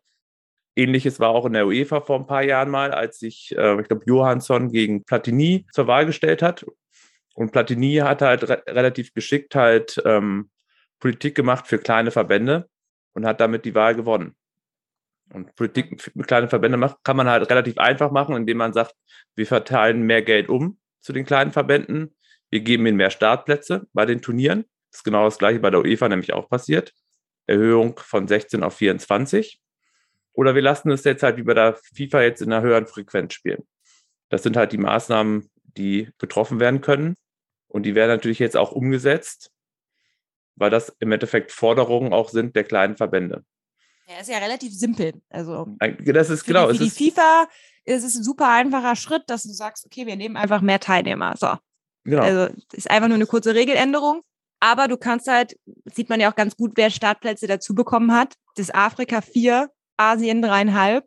Ähnliches 0.78 1.20
war 1.20 1.30
auch 1.30 1.46
in 1.46 1.54
der 1.54 1.66
UEFA 1.66 2.02
vor 2.02 2.20
ein 2.20 2.28
paar 2.28 2.44
Jahren 2.44 2.70
mal, 2.70 2.92
als 2.92 3.20
sich, 3.20 3.56
äh, 3.58 3.82
ich 3.82 3.88
glaube, 3.88 4.06
Johansson 4.06 4.72
gegen 4.72 5.04
Platini 5.04 5.66
zur 5.74 5.88
Wahl 5.88 6.06
gestellt 6.06 6.42
hat. 6.42 6.66
Und 7.34 7.52
Platini 7.52 7.96
hat 7.96 8.22
halt 8.22 8.48
re 8.48 8.64
relativ 8.68 9.14
geschickt 9.14 9.56
halt 9.56 10.02
ähm, 10.06 10.50
Politik 11.00 11.36
gemacht 11.36 11.68
für 11.68 11.78
kleine 11.78 12.12
Verbände 12.12 12.70
und 13.14 13.26
hat 13.26 13.42
damit 13.42 13.66
die 13.66 13.76
Wahl 13.76 13.96
gewonnen. 13.96 14.36
Und 15.34 15.56
Politik 15.56 16.16
mit 16.16 16.28
kleinen 16.28 16.50
Verbänden 16.50 16.80
macht, 16.80 17.04
kann 17.04 17.18
man 17.18 17.28
halt 17.28 17.50
relativ 17.50 17.78
einfach 17.78 18.12
machen, 18.12 18.36
indem 18.36 18.58
man 18.58 18.74
sagt, 18.74 18.96
wir 19.36 19.46
verteilen 19.46 20.04
mehr 20.04 20.22
Geld 20.22 20.50
um 20.50 20.80
zu 21.02 21.12
den 21.12 21.26
kleinen 21.26 21.52
Verbänden. 21.52 22.16
Wir 22.50 22.62
geben 22.62 22.86
ihnen 22.86 22.98
mehr 22.98 23.10
Startplätze 23.10 23.88
bei 23.94 24.06
den 24.06 24.22
Turnieren. 24.22 24.66
Das 24.92 25.00
ist 25.00 25.04
genau 25.04 25.26
das 25.26 25.38
gleiche 25.38 25.60
bei 25.60 25.70
der 25.70 25.82
UEFA 25.82 26.08
nämlich 26.08 26.34
auch 26.34 26.50
passiert. 26.50 26.94
Erhöhung 27.46 28.00
von 28.00 28.28
16 28.28 28.64
auf 28.64 28.76
24. 28.76 29.60
Oder 30.38 30.54
wir 30.54 30.62
lassen 30.62 30.92
es 30.92 31.04
jetzt 31.04 31.24
halt 31.24 31.38
wie 31.38 31.44
bei 31.44 31.56
der 31.56 31.80
FIFA 31.96 32.22
jetzt 32.22 32.44
in 32.44 32.54
einer 32.54 32.62
höheren 32.62 32.86
Frequenz 32.86 33.34
spielen. 33.34 33.68
Das 34.30 34.44
sind 34.44 34.56
halt 34.56 34.72
die 34.72 34.78
Maßnahmen, 34.78 35.50
die 35.64 36.10
getroffen 36.20 36.60
werden 36.60 36.82
können. 36.82 37.16
Und 37.68 37.84
die 37.88 37.96
werden 37.96 38.12
natürlich 38.12 38.38
jetzt 38.38 38.56
auch 38.56 38.72
umgesetzt, 38.72 39.50
weil 40.56 40.70
das 40.70 40.96
im 41.00 41.12
Endeffekt 41.12 41.52
Forderungen 41.52 42.14
auch 42.14 42.30
sind 42.30 42.56
der 42.56 42.66
kleinen 42.66 42.98
Verbände. 42.98 43.44
Ja, 44.08 44.20
ist 44.22 44.30
ja 44.30 44.38
relativ 44.38 44.74
simpel. 44.74 45.14
Also 45.30 45.76
das 46.06 46.30
ist 46.30 46.44
genau. 46.46 46.68
Für 46.68 46.74
die, 46.74 46.90
für 46.90 46.96
die 46.96 47.12
FIFA 47.12 47.48
ist 47.86 48.04
es 48.04 48.16
ein 48.16 48.24
super 48.24 48.50
einfacher 48.50 48.96
Schritt, 48.96 49.24
dass 49.28 49.42
du 49.42 49.50
sagst, 49.50 49.88
okay, 49.88 50.06
wir 50.06 50.18
nehmen 50.18 50.38
einfach 50.38 50.62
mehr 50.62 50.80
Teilnehmer. 50.80 51.34
So. 51.36 51.56
Genau. 52.04 52.22
Also 52.22 52.54
ist 52.74 52.92
einfach 52.92 53.08
nur 53.08 53.16
eine 53.16 53.26
kurze 53.26 53.56
Regeländerung. 53.56 54.22
Aber 54.60 54.88
du 54.88 54.98
kannst 54.98 55.28
halt, 55.28 55.58
sieht 55.96 56.10
man 56.10 56.20
ja 56.20 56.32
auch 56.32 56.36
ganz 56.36 56.56
gut, 56.56 56.74
wer 56.76 56.92
Startplätze 56.92 57.48
dazu 57.48 57.74
bekommen 57.74 58.14
hat. 58.14 58.36
Das 58.56 58.72
Afrika 58.72 59.22
vier, 59.22 59.72
Asien 59.98 60.42
dreieinhalb. 60.42 61.06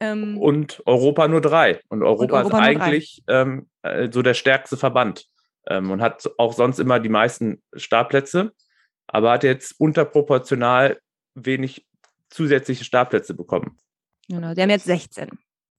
Ähm, 0.00 0.38
und 0.38 0.82
Europa 0.86 1.26
nur 1.26 1.40
drei. 1.40 1.80
Und 1.88 2.02
Europa, 2.02 2.40
und 2.40 2.52
Europa 2.52 2.58
ist 2.58 2.64
eigentlich 2.64 3.24
ähm, 3.26 3.68
äh, 3.82 4.08
so 4.12 4.22
der 4.22 4.34
stärkste 4.34 4.76
Verband 4.76 5.26
ähm, 5.66 5.90
und 5.90 6.00
hat 6.00 6.28
auch 6.38 6.52
sonst 6.52 6.78
immer 6.78 7.00
die 7.00 7.08
meisten 7.08 7.62
Startplätze, 7.74 8.52
aber 9.06 9.32
hat 9.32 9.44
jetzt 9.44 9.78
unterproportional 9.80 10.98
wenig 11.34 11.86
zusätzliche 12.30 12.84
Startplätze 12.84 13.34
bekommen. 13.34 13.76
Genau, 14.28 14.54
die 14.54 14.62
haben 14.62 14.70
jetzt 14.70 14.84
16. 14.84 15.30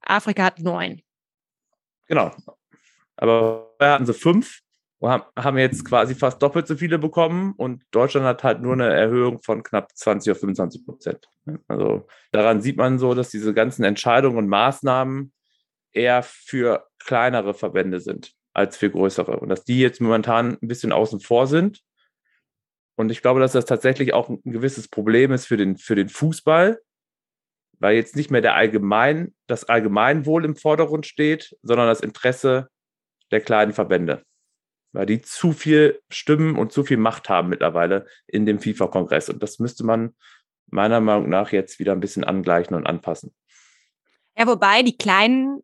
Afrika 0.02 0.46
hat 0.46 0.60
neun. 0.60 1.02
Genau. 2.08 2.32
Aber 3.16 3.76
wir 3.78 3.92
hatten 3.92 4.06
sie 4.06 4.14
fünf 4.14 4.62
haben 5.02 5.58
jetzt 5.58 5.86
quasi 5.86 6.14
fast 6.14 6.42
doppelt 6.42 6.68
so 6.68 6.76
viele 6.76 7.00
bekommen 7.00 7.54
und 7.56 7.84
Deutschland 7.92 8.26
hat 8.26 8.44
halt 8.44 8.62
nur 8.62 8.74
eine 8.74 8.94
Erhöhung 8.94 9.40
von 9.42 9.64
knapp 9.64 9.96
20 9.96 10.32
oder 10.32 10.40
25 10.40 10.86
Prozent. 10.86 11.30
Also 11.68 12.08
daran 12.32 12.62
sieht 12.62 12.76
man 12.76 13.00
so, 13.00 13.14
dass 13.14 13.30
diese 13.30 13.54
ganzen 13.54 13.84
Entscheidungen 13.86 14.38
und 14.38 14.50
Maßnahmen 14.50 15.32
eher 15.94 16.22
für 16.24 16.86
kleinere 17.00 17.54
Verbände 17.54 18.02
sind 18.02 18.34
als 18.54 18.76
für 18.76 18.90
größere 18.90 19.40
und 19.40 19.50
dass 19.50 19.64
die 19.64 19.80
jetzt 19.80 20.02
momentan 20.02 20.58
ein 20.62 20.68
bisschen 20.68 20.92
außen 20.92 21.22
vor 21.22 21.48
sind 21.48 21.82
und 23.00 23.12
ich 23.12 23.22
glaube, 23.22 23.40
dass 23.40 23.54
das 23.54 23.64
tatsächlich 23.64 24.14
auch 24.14 24.28
ein 24.28 24.42
gewisses 24.44 24.90
Problem 24.90 25.32
ist 25.32 25.46
für 25.46 25.56
den, 25.56 25.78
für 25.78 25.96
den 25.96 26.10
Fußball, 26.10 26.82
weil 27.80 27.96
jetzt 27.96 28.18
nicht 28.18 28.30
mehr 28.30 28.42
der 28.42 28.56
Allgemein, 28.56 29.34
das 29.48 29.64
Allgemeinwohl 29.64 30.44
im 30.44 30.58
Vordergrund 30.58 31.06
steht, 31.06 31.56
sondern 31.62 31.88
das 31.88 32.02
Interesse 32.02 32.68
der 33.32 33.40
kleinen 33.40 33.72
Verbände. 33.72 34.26
Weil 34.92 35.06
die 35.06 35.22
zu 35.22 35.52
viel 35.52 36.02
Stimmen 36.10 36.56
und 36.56 36.72
zu 36.72 36.84
viel 36.84 36.98
Macht 36.98 37.30
haben 37.30 37.50
mittlerweile 37.50 38.08
in 38.26 38.46
dem 38.46 38.60
FIFA-Kongress. 38.60 39.30
Und 39.30 39.44
das 39.44 39.60
müsste 39.60 39.86
man 39.86 40.16
meiner 40.68 41.00
Meinung 41.00 41.30
nach 41.30 41.52
jetzt 41.52 41.80
wieder 41.80 41.92
ein 41.92 42.00
bisschen 42.00 42.24
angleichen 42.24 42.76
und 42.76 42.88
anpassen. 42.88 43.34
Ja, 44.38 44.48
wobei 44.48 44.84
die 44.84 44.98
kleinen 44.98 45.62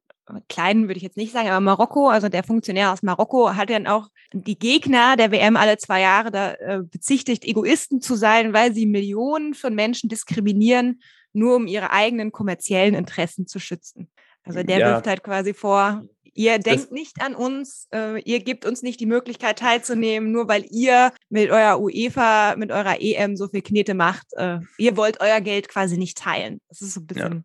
kleinen 0.49 0.87
würde 0.87 0.97
ich 0.97 1.03
jetzt 1.03 1.17
nicht 1.17 1.31
sagen, 1.31 1.49
aber 1.49 1.59
Marokko, 1.59 2.09
also 2.09 2.29
der 2.29 2.43
Funktionär 2.43 2.91
aus 2.91 3.03
Marokko, 3.03 3.55
hat 3.55 3.69
dann 3.69 3.87
auch 3.87 4.09
die 4.33 4.57
Gegner 4.57 5.15
der 5.15 5.31
WM 5.31 5.55
alle 5.55 5.77
zwei 5.77 6.01
Jahre 6.01 6.31
da 6.31 6.53
äh, 6.53 6.81
bezichtigt, 6.83 7.45
Egoisten 7.45 8.01
zu 8.01 8.15
sein, 8.15 8.53
weil 8.53 8.73
sie 8.73 8.85
Millionen 8.85 9.53
von 9.53 9.75
Menschen 9.75 10.09
diskriminieren, 10.09 11.01
nur 11.33 11.55
um 11.55 11.67
ihre 11.67 11.91
eigenen 11.91 12.31
kommerziellen 12.31 12.95
Interessen 12.95 13.45
zu 13.47 13.59
schützen. 13.59 14.09
Also 14.43 14.63
der 14.63 14.79
ja. 14.79 14.89
wirft 14.89 15.07
halt 15.07 15.23
quasi 15.23 15.53
vor, 15.53 16.03
ihr 16.35 16.59
denkt 16.59 16.91
nicht 16.91 17.21
an 17.21 17.33
uns, 17.33 17.87
äh, 17.93 18.21
ihr 18.21 18.41
gebt 18.41 18.65
uns 18.65 18.83
nicht 18.83 18.99
die 18.99 19.05
Möglichkeit 19.07 19.59
teilzunehmen, 19.59 20.31
nur 20.31 20.47
weil 20.47 20.65
ihr 20.69 21.11
mit 21.29 21.49
eurer 21.49 21.79
UEFA, 21.79 22.55
mit 22.57 22.71
eurer 22.71 23.01
EM 23.01 23.35
so 23.35 23.47
viel 23.47 23.61
Knete 23.61 23.95
macht. 23.95 24.27
Äh, 24.33 24.59
ihr 24.77 24.95
wollt 24.97 25.21
euer 25.21 25.41
Geld 25.41 25.69
quasi 25.69 25.97
nicht 25.97 26.17
teilen. 26.17 26.61
Das 26.69 26.81
ist 26.81 26.93
so 26.93 26.99
ein 26.99 27.07
bisschen. 27.07 27.33
Ja 27.33 27.43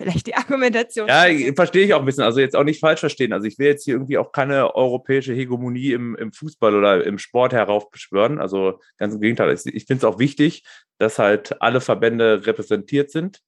vielleicht 0.00 0.26
die 0.26 0.34
Argumentation. 0.34 1.08
Ja, 1.08 1.26
verstehe 1.54 1.84
ich 1.84 1.94
auch 1.94 2.00
ein 2.00 2.06
bisschen. 2.06 2.24
Also 2.24 2.40
jetzt 2.40 2.56
auch 2.56 2.64
nicht 2.64 2.80
falsch 2.80 3.00
verstehen. 3.00 3.32
Also 3.32 3.46
ich 3.46 3.58
will 3.58 3.66
jetzt 3.66 3.84
hier 3.84 3.94
irgendwie 3.94 4.18
auch 4.18 4.32
keine 4.32 4.74
europäische 4.74 5.34
Hegemonie 5.34 5.92
im, 5.92 6.16
im 6.16 6.32
Fußball 6.32 6.74
oder 6.74 7.04
im 7.04 7.18
Sport 7.18 7.52
heraufbeschwören. 7.52 8.38
Also 8.38 8.80
ganz 8.96 9.14
im 9.14 9.20
Gegenteil. 9.20 9.52
Ich 9.52 9.84
finde 9.84 9.98
es 9.98 10.04
auch 10.04 10.18
wichtig, 10.18 10.64
dass 10.98 11.18
halt 11.18 11.60
alle 11.60 11.80
Verbände 11.80 12.46
repräsentiert 12.46 13.10
sind. 13.10 13.40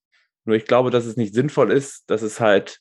Nur 0.45 0.57
ich 0.57 0.67
glaube, 0.67 0.91
dass 0.91 1.07
es 1.07 1.17
nicht 1.17 1.35
sinnvoll 1.35 1.71
ist, 1.71 2.05
dass 2.09 2.23
es 2.23 2.41
halt 2.41 2.81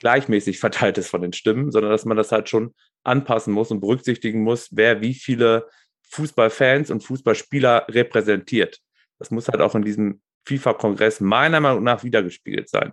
gleichmäßig 0.00 0.58
verteilt 0.58 0.98
ist 0.98 1.08
von 1.08 1.22
den 1.22 1.32
Stimmen, 1.32 1.70
sondern 1.70 1.92
dass 1.92 2.04
man 2.04 2.16
das 2.16 2.32
halt 2.32 2.48
schon 2.48 2.74
anpassen 3.04 3.52
muss 3.52 3.70
und 3.70 3.80
berücksichtigen 3.80 4.42
muss, 4.42 4.68
wer 4.72 5.00
wie 5.00 5.14
viele 5.14 5.68
Fußballfans 6.10 6.90
und 6.90 7.04
Fußballspieler 7.04 7.86
repräsentiert. 7.88 8.80
Das 9.18 9.30
muss 9.30 9.48
halt 9.48 9.60
auch 9.60 9.74
in 9.74 9.82
diesem 9.82 10.20
FIFA-Kongress 10.46 11.20
meiner 11.20 11.60
Meinung 11.60 11.84
nach 11.84 12.02
wiedergespiegelt 12.02 12.68
sein. 12.68 12.92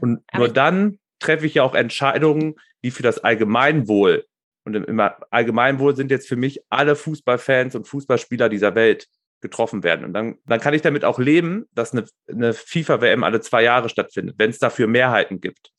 Und 0.00 0.22
Aber 0.28 0.38
nur 0.38 0.48
dann 0.48 0.98
treffe 1.20 1.46
ich 1.46 1.54
ja 1.54 1.62
auch 1.62 1.74
Entscheidungen, 1.74 2.56
die 2.82 2.90
für 2.90 3.02
das 3.02 3.18
Allgemeinwohl 3.18 4.24
und 4.64 4.74
im 4.74 5.00
Allgemeinwohl 5.30 5.96
sind 5.96 6.10
jetzt 6.10 6.28
für 6.28 6.36
mich 6.36 6.60
alle 6.68 6.96
Fußballfans 6.96 7.74
und 7.74 7.88
Fußballspieler 7.88 8.48
dieser 8.48 8.74
Welt 8.74 9.08
getroffen 9.40 9.82
werden. 9.82 10.04
Und 10.04 10.12
dann, 10.12 10.36
dann 10.44 10.60
kann 10.60 10.74
ich 10.74 10.82
damit 10.82 11.04
auch 11.04 11.18
leben, 11.18 11.66
dass 11.72 11.92
eine, 11.92 12.04
eine 12.28 12.52
FIFA-WM 12.52 13.24
alle 13.24 13.40
zwei 13.40 13.62
Jahre 13.62 13.88
stattfindet, 13.88 14.36
wenn 14.38 14.50
es 14.50 14.58
dafür 14.58 14.86
Mehrheiten 14.86 15.40
gibt. 15.40 15.72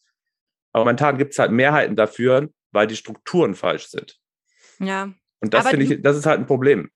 Aber 0.73 0.83
momentan 0.83 1.17
gibt 1.17 1.33
es 1.33 1.39
halt 1.39 1.51
Mehrheiten 1.51 1.95
dafür, 1.95 2.49
weil 2.71 2.87
die 2.87 2.95
Strukturen 2.95 3.55
falsch 3.55 3.87
sind. 3.87 4.17
Ja. 4.79 5.13
Und 5.41 5.53
das 5.53 5.67
finde 5.67 5.85
ich, 5.85 6.01
das 6.01 6.17
ist 6.17 6.25
halt 6.25 6.39
ein 6.39 6.45
Problem. 6.45 6.89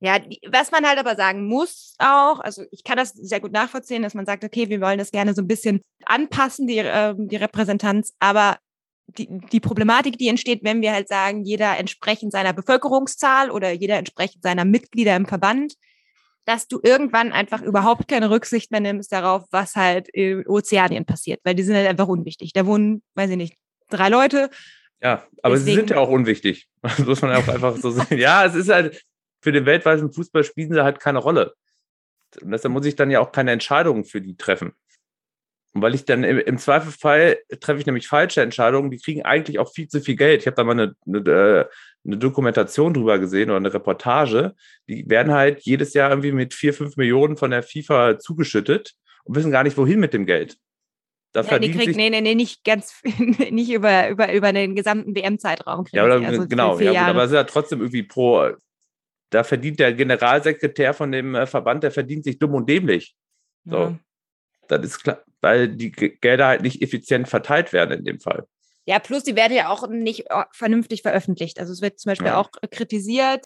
Ja, 0.00 0.18
was 0.50 0.72
man 0.72 0.84
halt 0.84 0.98
aber 0.98 1.14
sagen 1.14 1.46
muss 1.46 1.94
auch, 1.98 2.40
also 2.40 2.64
ich 2.72 2.82
kann 2.82 2.96
das 2.96 3.12
sehr 3.12 3.38
gut 3.38 3.52
nachvollziehen, 3.52 4.02
dass 4.02 4.14
man 4.14 4.26
sagt, 4.26 4.42
okay, 4.42 4.68
wir 4.68 4.80
wollen 4.80 4.98
das 4.98 5.12
gerne 5.12 5.32
so 5.32 5.42
ein 5.42 5.46
bisschen 5.46 5.80
anpassen, 6.04 6.66
die, 6.66 6.78
äh, 6.78 7.14
die 7.16 7.36
Repräsentanz, 7.36 8.12
aber 8.18 8.58
die, 9.06 9.28
die 9.52 9.60
Problematik, 9.60 10.18
die 10.18 10.26
entsteht, 10.26 10.64
wenn 10.64 10.82
wir 10.82 10.92
halt 10.92 11.06
sagen, 11.06 11.44
jeder 11.44 11.78
entsprechend 11.78 12.32
seiner 12.32 12.52
Bevölkerungszahl 12.52 13.52
oder 13.52 13.70
jeder 13.70 13.96
entsprechend 13.96 14.42
seiner 14.42 14.64
Mitglieder 14.64 15.14
im 15.14 15.26
Verband, 15.26 15.74
dass 16.44 16.66
du 16.68 16.80
irgendwann 16.82 17.32
einfach 17.32 17.62
überhaupt 17.62 18.08
keine 18.08 18.30
Rücksicht 18.30 18.70
mehr 18.70 18.80
nimmst 18.80 19.12
darauf, 19.12 19.44
was 19.50 19.76
halt 19.76 20.08
in 20.08 20.46
Ozeanien 20.46 21.04
passiert, 21.04 21.40
weil 21.44 21.54
die 21.54 21.62
sind 21.62 21.76
halt 21.76 21.88
einfach 21.88 22.08
unwichtig. 22.08 22.52
Da 22.52 22.66
wohnen, 22.66 23.02
weiß 23.14 23.30
ich 23.30 23.36
nicht, 23.36 23.56
drei 23.88 24.08
Leute. 24.08 24.50
Ja, 25.00 25.26
aber 25.42 25.54
Deswegen, 25.54 25.64
sie 25.64 25.74
sind 25.80 25.90
ja 25.90 25.98
auch 25.98 26.08
unwichtig. 26.10 26.68
Das 26.82 26.98
muss 26.98 27.22
man 27.22 27.36
auch 27.36 27.46
einfach 27.46 27.76
so 27.76 27.90
sehen. 27.90 28.18
Ja, 28.18 28.44
es 28.44 28.54
ist 28.54 28.68
halt, 28.68 29.04
für 29.40 29.52
den 29.52 29.66
weltweiten 29.66 30.12
Fußball 30.12 30.44
spielen 30.44 30.72
sie 30.72 30.82
halt 30.82 31.00
keine 31.00 31.18
Rolle. 31.18 31.54
Und 32.40 32.50
deshalb 32.50 32.72
muss 32.72 32.86
ich 32.86 32.96
dann 32.96 33.10
ja 33.10 33.20
auch 33.20 33.30
keine 33.32 33.52
Entscheidungen 33.52 34.04
für 34.04 34.20
die 34.20 34.36
treffen. 34.36 34.72
Und 35.74 35.80
weil 35.80 35.94
ich 35.94 36.04
dann 36.04 36.22
im, 36.22 36.58
Zweifelfall 36.58 37.38
treffe 37.60 37.80
ich 37.80 37.86
nämlich 37.86 38.06
falsche 38.06 38.42
Entscheidungen, 38.42 38.90
die 38.90 38.98
kriegen 38.98 39.22
eigentlich 39.22 39.58
auch 39.58 39.72
viel 39.72 39.88
zu 39.88 40.00
viel 40.00 40.16
Geld. 40.16 40.42
Ich 40.42 40.46
habe 40.46 40.56
da 40.56 40.64
mal 40.64 40.72
eine, 40.72 40.94
eine, 41.06 41.18
äh, 41.18 41.64
eine, 42.04 42.18
Dokumentation 42.18 42.92
drüber 42.92 43.18
gesehen 43.18 43.48
oder 43.48 43.56
eine 43.56 43.72
Reportage. 43.72 44.54
Die 44.86 45.08
werden 45.08 45.32
halt 45.32 45.62
jedes 45.62 45.94
Jahr 45.94 46.10
irgendwie 46.10 46.32
mit 46.32 46.52
vier, 46.52 46.74
fünf 46.74 46.96
Millionen 46.96 47.38
von 47.38 47.50
der 47.50 47.62
FIFA 47.62 48.18
zugeschüttet 48.18 48.92
und 49.24 49.34
wissen 49.34 49.50
gar 49.50 49.62
nicht, 49.62 49.78
wohin 49.78 49.98
mit 49.98 50.12
dem 50.12 50.26
Geld. 50.26 50.58
Da 51.32 51.40
Ja, 51.40 51.44
nee, 51.44 51.48
verdient 51.48 51.76
krieg, 51.76 51.86
sich 51.86 51.96
nee, 51.96 52.10
nee, 52.10 52.20
nee, 52.20 52.34
nicht 52.34 52.64
ganz, 52.64 53.00
nicht 53.50 53.70
über, 53.70 54.10
über, 54.10 54.30
über 54.34 54.52
den 54.52 54.76
gesamten 54.76 55.16
WM-Zeitraum. 55.16 55.86
Ja, 55.92 56.04
oder, 56.04 56.20
also 56.20 56.46
genau, 56.46 56.78
ja, 56.78 56.90
gut, 56.90 57.00
aber 57.00 57.24
es 57.24 57.30
ist 57.30 57.36
ja 57.36 57.44
trotzdem 57.44 57.80
irgendwie 57.80 58.02
pro, 58.02 58.50
da 59.30 59.42
verdient 59.42 59.80
der 59.80 59.94
Generalsekretär 59.94 60.92
von 60.92 61.10
dem 61.10 61.34
äh, 61.34 61.46
Verband, 61.46 61.82
der 61.82 61.90
verdient 61.90 62.24
sich 62.24 62.38
dumm 62.38 62.52
und 62.52 62.68
dämlich. 62.68 63.14
So. 63.64 63.76
Ja. 63.76 63.98
Das 64.68 64.84
ist 64.84 65.02
klar, 65.02 65.22
weil 65.40 65.68
die 65.68 65.90
Gelder 65.92 66.46
halt 66.46 66.62
nicht 66.62 66.82
effizient 66.82 67.28
verteilt 67.28 67.72
werden 67.72 67.98
in 67.98 68.04
dem 68.04 68.20
Fall. 68.20 68.46
Ja, 68.84 68.98
plus 68.98 69.22
die 69.24 69.36
werden 69.36 69.54
ja 69.56 69.68
auch 69.68 69.86
nicht 69.88 70.30
äh, 70.30 70.44
vernünftig 70.52 71.02
veröffentlicht. 71.02 71.58
Also 71.60 71.72
es 71.72 71.82
wird 71.82 71.98
zum 72.00 72.10
Beispiel 72.10 72.28
Ja. 72.28 72.38
auch 72.38 72.50
kritisiert, 72.70 73.44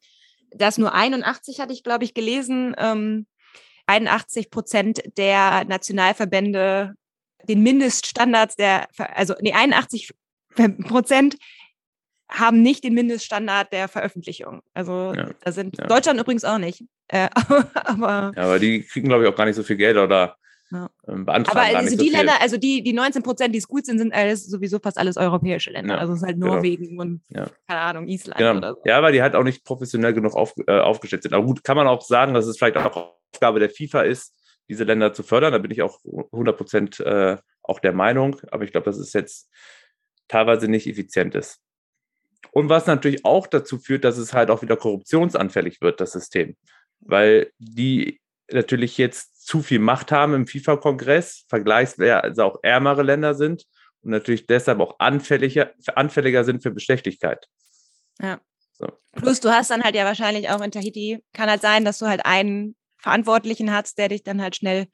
dass 0.51 0.77
nur 0.77 0.93
81, 0.93 1.59
hatte 1.59 1.73
ich 1.73 1.83
glaube 1.83 2.03
ich 2.05 2.13
gelesen, 2.13 2.75
ähm, 2.77 3.27
81 3.87 4.49
Prozent 4.49 5.01
der 5.17 5.65
Nationalverbände 5.65 6.93
den 7.47 7.61
Mindeststandards 7.63 8.55
der, 8.55 8.87
also 9.15 9.35
nee, 9.41 9.53
81 9.53 10.11
Ver- 10.51 10.69
Prozent 10.69 11.37
haben 12.29 12.61
nicht 12.61 12.83
den 12.83 12.93
Mindeststandard 12.93 13.71
der 13.71 13.87
Veröffentlichung. 13.87 14.61
Also 14.73 15.13
Ja. 15.15 15.29
da 15.43 15.51
sind 15.51 15.77
Ja. 15.77 15.87
Deutschland 15.87 16.19
übrigens 16.19 16.43
auch 16.43 16.57
nicht. 16.57 16.83
Äh, 17.07 17.29
aber 17.85 18.33
Ja, 18.35 18.43
aber 18.43 18.59
die 18.59 18.81
kriegen, 18.83 19.07
glaube 19.07 19.23
ich, 19.23 19.29
auch 19.29 19.35
gar 19.35 19.45
nicht 19.45 19.55
so 19.55 19.63
viel 19.63 19.77
Geld 19.77 19.95
oder 19.97 20.35
Ja. 20.71 20.89
ähm, 21.07 21.25
beantragen 21.25 21.57
Aber 21.59 21.77
also 21.77 21.95
die 21.95 22.09
so. 22.09 22.17
Länder, 22.17 22.41
also 22.41 22.57
die, 22.57 22.83
die 22.83 22.91
19 22.93 23.23
Prozent, 23.23 23.53
die 23.55 23.59
es 23.59 23.67
gut 23.67 23.85
sind, 23.85 23.99
sind 23.99 24.13
alles, 24.13 24.45
sowieso 24.45 24.79
fast 24.79 24.97
alles 24.97 25.15
europäische 25.15 25.71
Länder. 25.71 25.95
Ja, 25.95 25.99
also 26.01 26.13
es 26.13 26.19
ist 26.19 26.25
halt 26.25 26.35
genau. 26.35 26.55
Norwegen 26.55 26.99
und, 26.99 27.21
Ja. 27.29 27.49
keine 27.67 27.79
Ahnung, 27.81 28.07
Island 28.09 28.37
Genau. 28.37 28.57
oder 28.57 28.73
so. 28.73 28.81
Ja, 28.85 29.01
weil 29.01 29.13
die 29.13 29.21
halt 29.21 29.35
auch 29.35 29.43
nicht 29.43 29.63
professionell 29.63 30.13
genug 30.13 30.35
auf, 30.35 30.53
äh, 30.67 30.79
aufgestellt 30.79 31.23
sind. 31.23 31.33
Aber 31.33 31.45
gut, 31.45 31.63
kann 31.63 31.77
man 31.77 31.87
auch 31.87 32.01
sagen, 32.01 32.33
dass 32.33 32.45
es 32.47 32.57
vielleicht 32.57 32.75
auch 32.77 33.13
Aufgabe 33.33 33.59
der 33.59 33.69
FIFA 33.69 34.01
ist, 34.01 34.33
diese 34.67 34.83
Länder 34.83 35.13
zu 35.13 35.23
fördern. 35.23 35.53
Da 35.53 35.59
bin 35.59 35.71
ich 35.71 35.81
auch 35.81 35.99
100 36.03 36.57
Prozent 36.57 36.99
äh, 36.99 37.37
auch 37.63 37.79
der 37.79 37.93
Meinung. 37.93 38.37
Aber 38.51 38.65
ich 38.65 38.71
glaube, 38.71 38.85
dass 38.85 38.97
es 38.97 39.13
jetzt 39.13 39.49
teilweise 40.27 40.67
nicht 40.67 40.87
effizient 40.87 41.33
ist. 41.35 41.61
Und 42.51 42.67
was 42.67 42.87
natürlich 42.87 43.23
auch 43.23 43.47
dazu 43.47 43.77
führt, 43.77 44.03
dass 44.03 44.17
es 44.17 44.33
halt 44.33 44.49
auch 44.49 44.61
wieder 44.61 44.75
korruptionsanfällig 44.75 45.79
wird, 45.81 46.01
das 46.01 46.11
System. 46.11 46.57
Weil 46.99 47.51
die 47.57 48.19
natürlich 48.51 48.97
jetzt 48.97 49.36
zu 49.47 49.61
viel 49.61 49.79
Macht 49.79 50.11
haben 50.11 50.33
im 50.33 50.45
FIFA-Kongress, 50.45 51.45
vergleichsweise 51.47 52.21
also 52.21 52.43
auch 52.43 52.59
ärmere 52.63 53.01
Länder 53.01 53.33
sind 53.33 53.63
und 54.01 54.11
natürlich 54.11 54.45
deshalb 54.45 54.81
auch 54.81 54.99
anfälliger, 54.99 55.71
anfälliger 55.95 56.43
sind 56.43 56.61
für 56.61 56.71
Bestechlichkeit. 56.71 57.47
Ja. 58.21 58.41
So. 58.73 58.87
Plus 59.13 59.39
du 59.39 59.49
hast 59.49 59.71
dann 59.71 59.83
halt 59.83 59.95
ja 59.95 60.03
wahrscheinlich 60.03 60.49
auch 60.49 60.61
in 60.61 60.71
Tahiti, 60.71 61.23
kann 61.31 61.49
halt 61.49 61.61
sein, 61.61 61.85
dass 61.85 61.97
du 61.99 62.07
halt 62.07 62.25
einen 62.25 62.75
Verantwortlichen 62.97 63.71
hast, 63.71 63.97
der 63.97 64.09
dich 64.09 64.21
dann 64.23 64.41
halt 64.41 64.57
schnell 64.57 64.87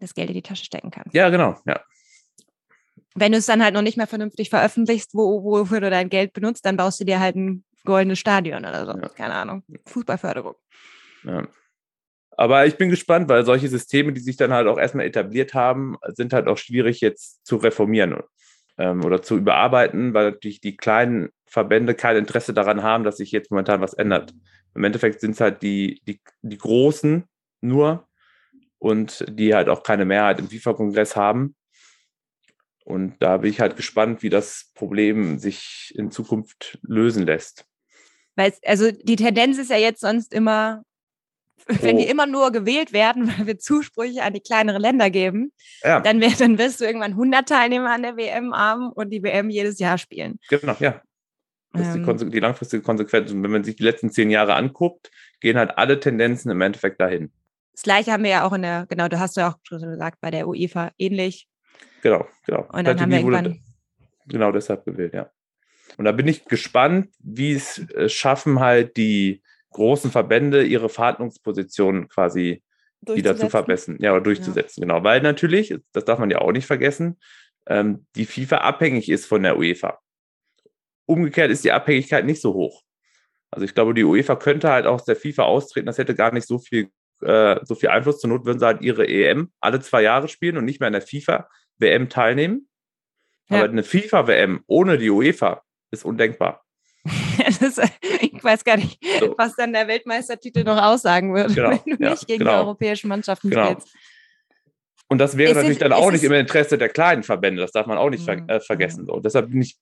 das 0.00 0.14
Geld 0.14 0.30
in 0.30 0.36
die 0.36 0.42
Tasche 0.42 0.64
stecken 0.64 0.90
kann. 0.90 1.04
Ja, 1.12 1.28
genau. 1.28 1.60
Ja, 1.66 1.82
Wenn 3.14 3.32
du 3.32 3.38
es 3.38 3.46
dann 3.46 3.62
halt 3.62 3.74
noch 3.74 3.82
nicht 3.82 3.98
mehr 3.98 4.06
vernünftig 4.06 4.48
veröffentlichst, 4.48 5.12
wo, 5.12 5.44
wofür 5.44 5.80
du 5.80 5.90
dein 5.90 6.08
Geld 6.08 6.32
benutzt, 6.32 6.64
dann 6.64 6.78
baust 6.78 6.98
du 6.98 7.04
dir 7.04 7.20
halt 7.20 7.36
ein 7.36 7.62
goldenes 7.84 8.18
Stadion 8.18 8.64
oder 8.64 8.86
so. 8.86 8.92
Ja. 8.92 9.08
Keine 9.10 9.34
Ahnung. 9.34 9.62
Fußballförderung. 9.84 10.54
ja. 11.24 11.46
Aber 12.42 12.66
ich 12.66 12.76
bin 12.76 12.90
gespannt, 12.90 13.28
weil 13.28 13.44
solche 13.44 13.68
Systeme, 13.68 14.12
die 14.12 14.20
sich 14.20 14.36
dann 14.36 14.52
halt 14.52 14.66
auch 14.66 14.76
erstmal 14.76 15.06
etabliert 15.06 15.54
haben, 15.54 15.96
sind 16.08 16.32
halt 16.32 16.48
auch 16.48 16.58
schwierig 16.58 17.00
jetzt 17.00 17.46
zu 17.46 17.54
reformieren 17.54 18.16
ähm, 18.78 19.04
oder 19.04 19.22
zu 19.22 19.36
überarbeiten, 19.36 20.12
weil 20.12 20.32
natürlich 20.32 20.60
die 20.60 20.76
kleinen 20.76 21.28
Verbände 21.46 21.94
kein 21.94 22.16
Interesse 22.16 22.52
daran 22.52 22.82
haben, 22.82 23.04
dass 23.04 23.18
sich 23.18 23.30
jetzt 23.30 23.52
momentan 23.52 23.80
was 23.80 23.94
ändert. 23.94 24.34
Im 24.74 24.82
Endeffekt 24.82 25.20
sind 25.20 25.36
es 25.36 25.40
halt 25.40 25.62
die, 25.62 26.02
die, 26.08 26.20
die 26.40 26.58
Großen 26.58 27.22
nur 27.60 28.08
und 28.80 29.24
die 29.28 29.54
halt 29.54 29.68
auch 29.68 29.84
keine 29.84 30.04
Mehrheit 30.04 30.40
im 30.40 30.48
FIFA-Kongress 30.48 31.14
haben. 31.14 31.54
Und 32.84 33.22
da 33.22 33.36
bin 33.36 33.50
ich 33.50 33.60
halt 33.60 33.76
gespannt, 33.76 34.24
wie 34.24 34.30
das 34.30 34.72
Problem 34.74 35.38
sich 35.38 35.94
in 35.96 36.10
Zukunft 36.10 36.80
lösen 36.82 37.24
lässt. 37.24 37.66
Weil 38.34 38.52
also 38.64 38.90
die 38.90 39.14
Tendenz 39.14 39.58
ist 39.58 39.70
ja 39.70 39.76
jetzt 39.76 40.00
sonst 40.00 40.34
immer, 40.34 40.82
wenn 41.66 41.96
wir 41.96 42.08
immer 42.08 42.26
nur 42.26 42.52
gewählt 42.52 42.92
werden, 42.92 43.28
weil 43.38 43.46
wir 43.46 43.58
Zusprüche 43.58 44.22
an 44.22 44.34
die 44.34 44.40
kleineren 44.40 44.80
Länder 44.80 45.10
geben, 45.10 45.52
Ja, 45.82 46.00
dann, 46.00 46.20
wär, 46.20 46.30
dann 46.30 46.58
wirst 46.58 46.80
du 46.80 46.84
irgendwann 46.84 47.12
100 47.12 47.48
Teilnehmer 47.48 47.90
an 47.90 48.02
der 48.02 48.16
WM 48.16 48.54
haben 48.54 48.90
und 48.90 49.10
die 49.10 49.22
WM 49.22 49.50
jedes 49.50 49.78
Jahr 49.78 49.98
spielen. 49.98 50.38
genau, 50.48 50.76
ja. 50.80 51.00
Das 51.74 51.88
ist 51.88 51.94
die, 51.94 52.00
Ähm. 52.00 52.30
Die 52.30 52.40
langfristige 52.40 52.82
Konsequenz. 52.82 53.32
Und 53.32 53.42
wenn 53.42 53.50
man 53.50 53.64
sich 53.64 53.76
die 53.76 53.82
letzten 53.82 54.10
zehn 54.10 54.30
Jahre 54.30 54.54
anguckt, 54.54 55.10
gehen 55.40 55.56
halt 55.56 55.78
alle 55.78 55.98
Tendenzen 55.98 56.50
im 56.50 56.60
Endeffekt 56.60 57.00
dahin. 57.00 57.32
Das 57.72 57.82
gleiche 57.82 58.12
haben 58.12 58.24
wir 58.24 58.30
ja 58.30 58.46
auch 58.46 58.52
in 58.52 58.62
der, 58.62 58.86
genau, 58.88 59.08
du 59.08 59.18
hast 59.18 59.36
ja 59.36 59.48
auch 59.50 59.56
schon 59.62 59.80
gesagt, 59.80 60.20
bei 60.20 60.30
der 60.30 60.46
UEFA 60.46 60.92
ähnlich. 60.98 61.48
Genau, 62.02 62.26
genau. 62.46 62.68
Und 62.70 62.86
dann 62.86 63.00
haben 63.00 63.10
wir 63.10 63.18
irgendwann, 63.18 63.60
genau 64.26 64.52
deshalb 64.52 64.84
gewählt, 64.84 65.14
ja. 65.14 65.30
Und 65.96 66.04
da 66.04 66.12
bin 66.12 66.28
ich 66.28 66.44
gespannt, 66.44 67.08
wie 67.20 67.52
es 67.52 67.78
äh, 67.90 68.08
schaffen, 68.08 68.60
halt 68.60 68.96
die 68.96 69.42
großen 69.72 70.10
Verbände 70.10 70.64
ihre 70.64 70.88
Verhandlungspositionen 70.88 72.08
quasi 72.08 72.62
wieder 73.00 73.36
zu 73.36 73.50
verbessern, 73.50 73.96
ja, 74.00 74.12
oder 74.12 74.20
durchzusetzen, 74.20 74.80
genau. 74.82 75.02
Weil 75.02 75.20
natürlich, 75.22 75.74
das 75.92 76.04
darf 76.04 76.18
man 76.18 76.30
ja 76.30 76.38
auch 76.38 76.52
nicht 76.52 76.66
vergessen, 76.66 77.18
ähm, 77.66 78.06
die 78.14 78.26
FIFA 78.26 78.58
abhängig 78.58 79.08
ist 79.08 79.26
von 79.26 79.42
der 79.42 79.58
UEFA. 79.58 79.98
Umgekehrt 81.06 81.50
ist 81.50 81.64
die 81.64 81.72
Abhängigkeit 81.72 82.24
nicht 82.24 82.40
so 82.40 82.54
hoch. 82.54 82.82
Also 83.50 83.64
ich 83.64 83.74
glaube, 83.74 83.94
die 83.94 84.04
UEFA 84.04 84.36
könnte 84.36 84.70
halt 84.70 84.86
aus 84.86 85.04
der 85.04 85.16
FIFA 85.16 85.44
austreten, 85.44 85.86
das 85.86 85.98
hätte 85.98 86.14
gar 86.14 86.32
nicht 86.32 86.46
so 86.46 86.58
viel, 86.58 86.90
äh, 87.20 87.60
so 87.64 87.74
viel 87.74 87.90
Einfluss. 87.90 88.20
Zur 88.20 88.30
Not 88.30 88.46
würden 88.46 88.58
sie 88.58 88.66
halt 88.66 88.82
ihre 88.82 89.06
EM 89.06 89.52
alle 89.60 89.80
zwei 89.80 90.02
Jahre 90.02 90.28
spielen 90.28 90.56
und 90.56 90.64
nicht 90.64 90.80
mehr 90.80 90.86
an 90.86 90.94
der 90.94 91.02
FIFA-WM 91.02 92.08
teilnehmen. 92.08 92.68
Ja. 93.48 93.58
Aber 93.58 93.68
eine 93.68 93.82
FIFA-WM 93.82 94.62
ohne 94.66 94.96
die 94.96 95.10
UEFA 95.10 95.62
ist 95.90 96.04
undenkbar. 96.04 96.61
das 97.60 97.78
ich 98.20 98.42
weiß 98.42 98.64
gar 98.64 98.76
nicht, 98.76 99.02
So. 99.20 99.34
was 99.38 99.54
dann 99.56 99.72
der 99.72 99.88
Weltmeistertitel 99.88 100.64
noch 100.64 100.80
aussagen 100.82 101.34
würde, 101.34 101.54
Genau, 101.54 101.70
wenn 101.70 101.96
du 101.96 102.02
ja, 102.04 102.10
nicht 102.10 102.26
gegen 102.26 102.40
genau. 102.40 102.52
die 102.52 102.58
europäischen 102.58 103.08
Mannschaften 103.08 103.50
Genau. 103.50 103.70
spielst. 103.72 103.94
Und 105.08 105.18
das 105.18 105.36
wäre 105.36 105.50
Es 105.50 105.56
natürlich 105.56 105.76
ist- 105.76 105.82
dann 105.82 105.92
auch 105.92 106.10
nicht 106.10 106.24
im 106.24 106.32
Interesse 106.32 106.78
der 106.78 106.88
kleinen 106.88 107.22
Verbände. 107.22 107.60
Das 107.60 107.72
darf 107.72 107.86
man 107.86 107.98
auch 107.98 108.10
nicht 108.10 108.24
ver 108.24 108.36
Mhm. 108.36 108.48
äh, 108.48 108.60
vergessen. 108.60 109.04
So. 109.06 109.12
Und 109.14 109.24
deshalb 109.24 109.50
bin 109.50 109.60
ich 109.60 109.76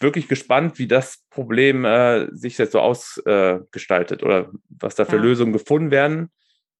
wirklich 0.00 0.28
gespannt, 0.28 0.78
wie 0.78 0.88
das 0.88 1.22
Problem 1.30 1.84
äh, 1.84 2.26
sich 2.32 2.58
jetzt 2.58 2.72
so 2.72 2.80
ausgestaltet 2.80 4.22
äh, 4.22 4.24
oder 4.24 4.50
was 4.68 4.94
da 4.96 5.04
für 5.04 5.16
Ja. 5.16 5.22
Lösungen 5.22 5.52
gefunden 5.52 5.90
werden. 5.90 6.30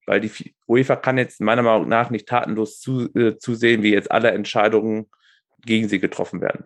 Weil 0.05 0.21
die 0.21 0.31
UEFA 0.69 0.97
kann 0.97 1.17
jetzt 1.19 1.41
meiner 1.41 1.63
Meinung 1.63 1.89
nach 1.89 2.11
nicht 2.11 2.29
tatenlos 2.29 2.79
zu, 2.81 3.09
äh, 3.15 3.39
zusehen, 3.39 3.83
wie 3.83 3.93
jetzt 3.93 4.11
alle 4.11 4.31
Entscheidungen 4.33 5.07
gegen 5.65 5.89
sie 5.89 5.99
getroffen 5.99 6.41
werden. 6.41 6.65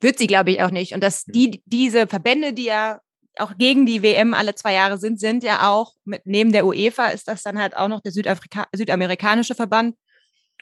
Wird 0.00 0.18
sie, 0.18 0.26
glaube 0.26 0.50
ich, 0.50 0.62
auch 0.62 0.70
nicht. 0.70 0.94
Und 0.94 1.02
dass 1.02 1.24
die, 1.24 1.62
diese 1.66 2.06
Verbände, 2.06 2.52
die 2.52 2.64
ja 2.64 3.00
auch 3.38 3.56
gegen 3.58 3.86
die 3.86 4.02
WM 4.02 4.34
alle 4.34 4.54
zwei 4.54 4.72
Jahre 4.72 4.98
sind, 4.98 5.20
sind 5.20 5.42
ja 5.42 5.68
auch 5.70 5.94
mit, 6.04 6.22
neben 6.24 6.52
der 6.52 6.66
UEFA 6.66 7.08
ist 7.08 7.28
das 7.28 7.42
dann 7.42 7.58
halt 7.58 7.76
auch 7.76 7.88
noch 7.88 8.00
der 8.00 8.12
Südafrika 8.12 8.66
südamerikanische 8.74 9.54
Verband. 9.54 9.96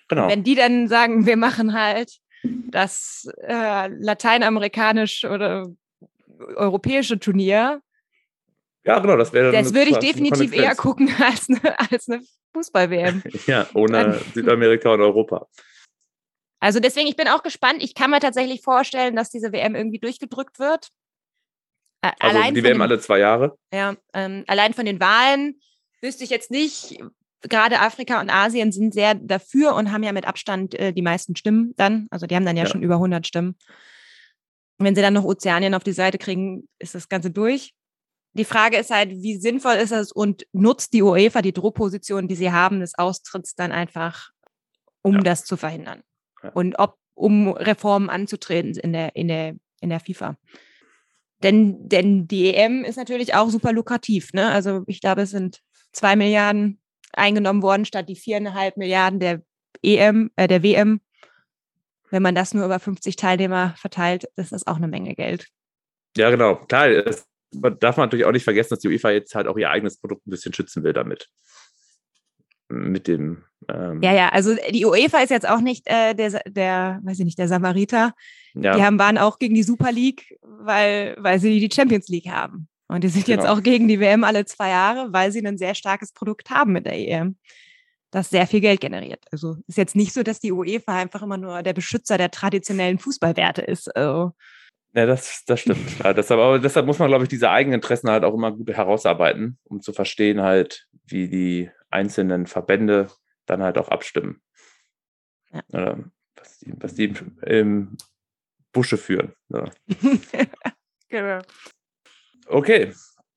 Genau. 0.08 0.28
Wenn 0.28 0.42
die 0.42 0.54
dann 0.54 0.88
sagen, 0.88 1.26
wir 1.26 1.36
machen 1.36 1.72
halt 1.72 2.18
das 2.42 3.28
äh, 3.42 3.88
lateinamerikanisch 3.88 5.24
oder 5.24 5.68
europäische 6.56 7.18
Turnier, 7.18 7.80
ja, 8.86 8.98
genau, 8.98 9.16
das 9.16 9.32
wäre 9.32 9.50
das 9.50 9.72
würde 9.72 9.90
ich 9.92 9.96
definitiv 9.96 10.52
eher 10.52 10.74
gucken 10.74 11.08
als 11.20 11.48
eine, 11.48 11.78
als 11.90 12.08
eine 12.08 12.20
Fußball-WM. 12.52 13.22
Ja, 13.46 13.66
ohne 13.72 14.20
Südamerika 14.34 14.92
und 14.92 15.00
Europa. 15.00 15.46
Also 16.64 16.80
deswegen, 16.80 17.08
ich 17.08 17.16
bin 17.16 17.28
auch 17.28 17.42
gespannt. 17.42 17.82
Ich 17.82 17.94
kann 17.94 18.10
mir 18.10 18.20
tatsächlich 18.20 18.62
vorstellen, 18.62 19.14
dass 19.16 19.28
diese 19.28 19.52
WM 19.52 19.74
irgendwie 19.74 19.98
durchgedrückt 19.98 20.58
wird. 20.58 20.88
Also 22.00 22.38
allein 22.38 22.54
die 22.54 22.62
WM 22.62 22.74
den- 22.78 22.82
alle 22.82 22.98
zwei 22.98 23.18
Jahre. 23.18 23.58
Ja, 23.72 23.96
ähm, 24.14 24.44
allein 24.46 24.72
von 24.72 24.86
den 24.86 24.98
Wahlen 24.98 25.60
wüsste 26.00 26.24
ich 26.24 26.30
jetzt 26.30 26.50
nicht, 26.50 26.98
gerade 27.42 27.80
Afrika 27.80 28.18
und 28.20 28.30
Asien 28.30 28.72
sind 28.72 28.94
sehr 28.94 29.14
dafür 29.14 29.74
und 29.74 29.92
haben 29.92 30.02
ja 30.02 30.12
mit 30.12 30.26
Abstand 30.26 30.74
äh, 30.74 30.92
die 30.94 31.02
meisten 31.02 31.36
Stimmen 31.36 31.74
dann. 31.76 32.06
Also 32.10 32.26
die 32.26 32.34
haben 32.34 32.46
dann 32.46 32.56
ja, 32.56 32.64
Ja. 32.64 32.70
schon 32.70 32.82
über 32.82 32.94
100 32.98 33.26
Stimmen. 33.26 33.56
Und 34.78 34.86
wenn 34.86 34.94
sie 34.94 35.02
dann 35.02 35.12
noch 35.14 35.24
Ozeanien 35.24 35.74
auf 35.74 35.84
die 35.84 35.92
Seite 35.92 36.16
kriegen, 36.16 36.66
ist 36.78 36.94
das 36.94 37.10
Ganze 37.10 37.30
durch. 37.30 37.74
Die 38.32 38.44
Frage 38.46 38.78
ist 38.78 38.90
halt, 38.90 39.10
wie 39.10 39.36
sinnvoll 39.36 39.74
ist 39.74 39.92
es 39.92 40.12
und 40.12 40.46
nutzt 40.52 40.94
die 40.94 41.02
UEFA 41.02 41.42
die 41.42 41.52
Druckposition, 41.52 42.26
die 42.26 42.34
sie 42.36 42.50
haben, 42.52 42.80
des 42.80 42.94
Austritts 42.98 43.54
dann 43.54 43.70
einfach, 43.70 44.30
um 45.02 45.16
Ja. 45.16 45.20
das 45.20 45.44
zu 45.44 45.56
verhindern? 45.58 46.02
Ja. 46.44 46.50
Und 46.50 46.78
ob, 46.78 46.96
um 47.14 47.48
Reformen 47.48 48.10
anzutreten 48.10 48.76
in 48.76 48.92
der, 48.92 49.16
in 49.16 49.28
der, 49.28 49.56
in 49.80 49.90
der 49.90 50.00
FIFA. 50.00 50.36
Denn, 51.42 51.88
denn 51.88 52.26
die 52.26 52.54
EM 52.54 52.84
ist 52.84 52.96
natürlich 52.96 53.34
auch 53.34 53.50
super 53.50 53.72
lukrativ. 53.72 54.32
Ne? 54.32 54.50
Also 54.50 54.84
ich 54.86 55.00
glaube, 55.00 55.22
es 55.22 55.30
sind 55.30 55.60
zwei 55.92 56.16
Milliarden 56.16 56.80
eingenommen 57.12 57.62
worden 57.62 57.84
statt 57.84 58.08
die 58.08 58.16
viereinhalb 58.16 58.76
Milliarden 58.76 59.20
der 59.20 59.42
EM, 59.82 60.30
äh, 60.36 60.48
der 60.48 60.62
WM. 60.62 61.00
Wenn 62.10 62.22
man 62.22 62.34
das 62.34 62.54
nur 62.54 62.64
über 62.64 62.78
50 62.78 63.16
Teilnehmer 63.16 63.74
verteilt, 63.76 64.24
ist 64.36 64.52
das 64.52 64.66
auch 64.66 64.76
eine 64.76 64.88
Menge 64.88 65.14
Geld. 65.14 65.48
Ja, 66.16 66.30
genau. 66.30 66.56
Klar, 66.56 66.88
man 67.52 67.78
darf 67.78 67.96
man 67.96 68.06
natürlich 68.06 68.24
auch 68.24 68.32
nicht 68.32 68.44
vergessen, 68.44 68.70
dass 68.70 68.80
die 68.80 68.88
UEFA 68.88 69.10
jetzt 69.10 69.34
halt 69.34 69.46
auch 69.46 69.56
ihr 69.56 69.70
eigenes 69.70 69.98
Produkt 69.98 70.26
ein 70.26 70.30
bisschen 70.30 70.52
schützen 70.52 70.84
will 70.84 70.92
damit. 70.92 71.28
Mit 72.74 73.08
dem. 73.08 73.44
Ähm, 73.68 74.02
ja, 74.02 74.12
ja, 74.12 74.28
also 74.28 74.54
die 74.70 74.84
UEFA 74.84 75.20
ist 75.20 75.30
jetzt 75.30 75.48
auch 75.48 75.60
nicht 75.60 75.86
äh, 75.86 76.14
der, 76.14 76.42
der, 76.46 77.00
weiß 77.02 77.18
ich 77.20 77.24
nicht, 77.24 77.38
der 77.38 77.48
Samariter. 77.48 78.14
Ja. 78.54 78.76
Die 78.76 78.82
haben, 78.82 78.98
waren 78.98 79.18
auch 79.18 79.38
gegen 79.38 79.54
die 79.54 79.62
Super 79.62 79.90
League, 79.90 80.38
weil, 80.42 81.16
weil 81.18 81.38
sie 81.40 81.60
die 81.60 81.74
Champions 81.74 82.08
League 82.08 82.28
haben. 82.28 82.68
Und 82.88 83.02
die 83.02 83.08
sind 83.08 83.24
genau. 83.24 83.42
jetzt 83.42 83.50
auch 83.50 83.62
gegen 83.62 83.88
die 83.88 84.00
WM 84.00 84.24
alle 84.24 84.44
zwei 84.44 84.68
Jahre, 84.68 85.12
weil 85.12 85.32
sie 85.32 85.44
ein 85.44 85.58
sehr 85.58 85.74
starkes 85.74 86.12
Produkt 86.12 86.50
haben 86.50 86.72
mit 86.72 86.86
der 86.86 86.98
EM, 86.98 87.36
das 88.10 88.30
sehr 88.30 88.46
viel 88.46 88.60
Geld 88.60 88.80
generiert. 88.80 89.24
Also 89.32 89.56
ist 89.66 89.78
jetzt 89.78 89.96
nicht 89.96 90.12
so, 90.12 90.22
dass 90.22 90.40
die 90.40 90.52
UEFA 90.52 90.98
einfach 90.98 91.22
immer 91.22 91.38
nur 91.38 91.62
der 91.62 91.72
Beschützer 91.72 92.18
der 92.18 92.30
traditionellen 92.30 92.98
Fußballwerte 92.98 93.62
ist. 93.62 93.94
Also, 93.96 94.32
ja, 94.94 95.06
das, 95.06 95.42
das 95.46 95.60
stimmt. 95.60 95.98
Ja, 96.04 96.12
deshalb, 96.12 96.40
aber 96.40 96.58
deshalb 96.60 96.86
muss 96.86 97.00
man, 97.00 97.08
glaube 97.08 97.24
ich, 97.24 97.28
diese 97.28 97.50
eigenen 97.50 97.80
Interessen 97.80 98.10
halt 98.10 98.22
auch 98.22 98.34
immer 98.34 98.52
gut 98.52 98.70
herausarbeiten, 98.70 99.58
um 99.64 99.80
zu 99.80 99.92
verstehen 99.92 100.42
halt, 100.42 100.86
wie 101.06 101.28
die 101.28 101.70
einzelnen 101.94 102.46
Verbände 102.46 103.10
dann 103.46 103.62
halt 103.62 103.78
auch 103.78 103.88
abstimmen. 103.88 104.42
Ja. 105.52 105.62
Oder 105.72 106.04
was 106.36 106.58
die, 106.58 106.72
was 106.76 106.94
die 106.94 107.04
im, 107.04 107.38
im 107.42 107.96
Busche 108.72 108.98
führen. 108.98 109.34
Ja. 109.48 109.70
genau. 111.08 111.40
Okay. 112.46 112.92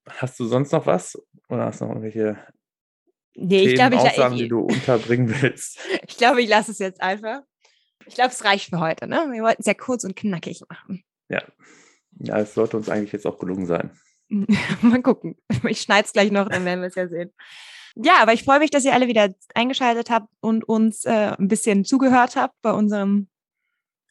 Hast 0.10 0.39
du 0.39 0.46
sonst 0.46 0.72
noch 0.72 0.86
was? 0.86 1.17
Oder 1.50 1.65
hast 1.65 1.82
du 1.82 1.86
noch 1.86 1.91
irgendwelche 1.91 2.38
nee, 3.36 3.67
ich 3.67 3.76
glaub, 3.76 3.93
ich, 3.93 4.00
Aussagen, 4.00 4.36
ich, 4.36 4.41
die 4.41 4.48
du 4.48 4.62
unterbringen 4.62 5.30
willst? 5.41 5.80
ich 6.08 6.17
glaube, 6.17 6.41
ich 6.41 6.50
lasse 6.50 6.72
es 6.72 6.80
jetzt 6.80 7.02
einfach. 7.02 7.41
Ich 8.06 8.15
glaube, 8.15 8.32
es 8.32 8.43
reicht 8.43 8.70
für 8.70 8.80
heute. 8.80 9.08
Ne? 9.08 9.28
Wir 9.32 9.43
wollten 9.43 9.62
es 9.62 9.67
ja 9.67 9.74
kurz 9.74 10.04
und 10.04 10.15
knackig 10.15 10.62
machen. 10.70 11.04
Ja. 11.30 11.43
Ja, 12.20 12.39
es 12.39 12.54
sollte 12.54 12.78
uns 12.78 12.89
eigentlich 12.89 13.12
jetzt 13.12 13.28
auch 13.28 13.38
gelungen 13.38 13.67
sein. 13.67 13.91
Mal 14.82 15.02
gucken. 15.02 15.38
Ich 15.67 15.82
schneide 15.82 16.06
es 16.06 16.13
gleich 16.13 16.32
noch, 16.32 16.50
dann 16.50 16.65
werden 16.65 16.82
wir 16.82 16.88
es 16.88 16.96
ja 16.96 17.08
sehen. 17.08 17.32
Ja, 18.03 18.17
aber 18.21 18.33
ich 18.33 18.43
freue 18.43 18.60
mich, 18.60 18.69
dass 18.69 18.86
ihr 18.86 18.93
alle 18.93 19.07
wieder 19.07 19.33
eingeschaltet 19.55 20.10
habt 20.10 20.27
und 20.39 20.67
uns 20.67 21.05
äh, 21.05 21.36
ein 21.38 21.47
bisschen 21.47 21.83
zugehört 21.86 22.36
habt 22.36 22.53
bei 22.62 22.71
unserem 22.71 23.27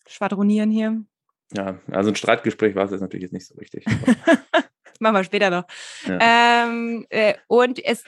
Schwadronieren 0.07 0.71
hier. 0.71 1.05
Ja, 1.53 1.79
also 1.91 2.11
ein 2.11 2.17
Streitgespräch 2.17 2.75
war 2.75 2.85
es 2.85 2.91
jetzt 2.91 3.01
natürlich 3.01 3.23
jetzt 3.23 3.33
nicht 3.33 3.47
so 3.47 3.55
richtig. 3.55 3.85
das 3.85 4.65
machen 5.01 5.15
wir 5.15 5.25
später 5.25 5.51
noch. 5.51 5.65
Ja. 6.07 6.65
Ähm, 6.67 7.07
äh, 7.11 7.35
und 7.47 7.85
es 7.85 8.05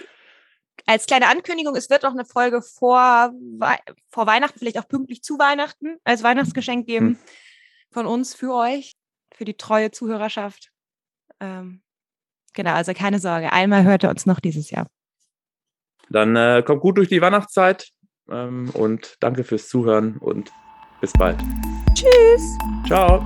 als 0.86 1.06
kleine 1.06 1.28
Ankündigung, 1.28 1.76
es 1.76 1.90
wird 1.90 2.04
auch 2.06 2.12
eine 2.12 2.24
Folge 2.24 2.62
vor, 2.62 3.32
vor 4.08 4.26
Weihnachten, 4.26 4.58
vielleicht 4.58 4.78
auch 4.78 4.88
pünktlich 4.88 5.22
zu 5.22 5.38
Weihnachten, 5.38 5.98
als 6.02 6.22
Weihnachtsgeschenk 6.22 6.86
geben 6.86 7.08
hm. 7.08 7.18
von 7.90 8.06
uns 8.06 8.34
für 8.34 8.54
euch, 8.54 8.94
für 9.34 9.44
die 9.44 9.56
treue 9.56 9.90
Zuhörerschaft. 9.90 10.72
Ähm, 11.40 11.82
genau, 12.54 12.72
also 12.72 12.94
keine 12.94 13.18
Sorge, 13.18 13.52
einmal 13.52 13.84
hört 13.84 14.02
ihr 14.02 14.10
uns 14.10 14.24
noch 14.24 14.40
dieses 14.40 14.70
Jahr. 14.70 14.86
Dann 16.10 16.36
äh, 16.36 16.62
kommt 16.64 16.80
gut 16.80 16.98
durch 16.98 17.08
die 17.08 17.20
Weihnachtszeit 17.20 17.88
ähm, 18.30 18.70
und 18.72 19.16
danke 19.20 19.44
fürs 19.44 19.68
Zuhören 19.68 20.16
und 20.18 20.50
bis 21.00 21.12
bald. 21.12 21.38
Tschüss. 21.94 22.58
Ciao. 22.86 23.24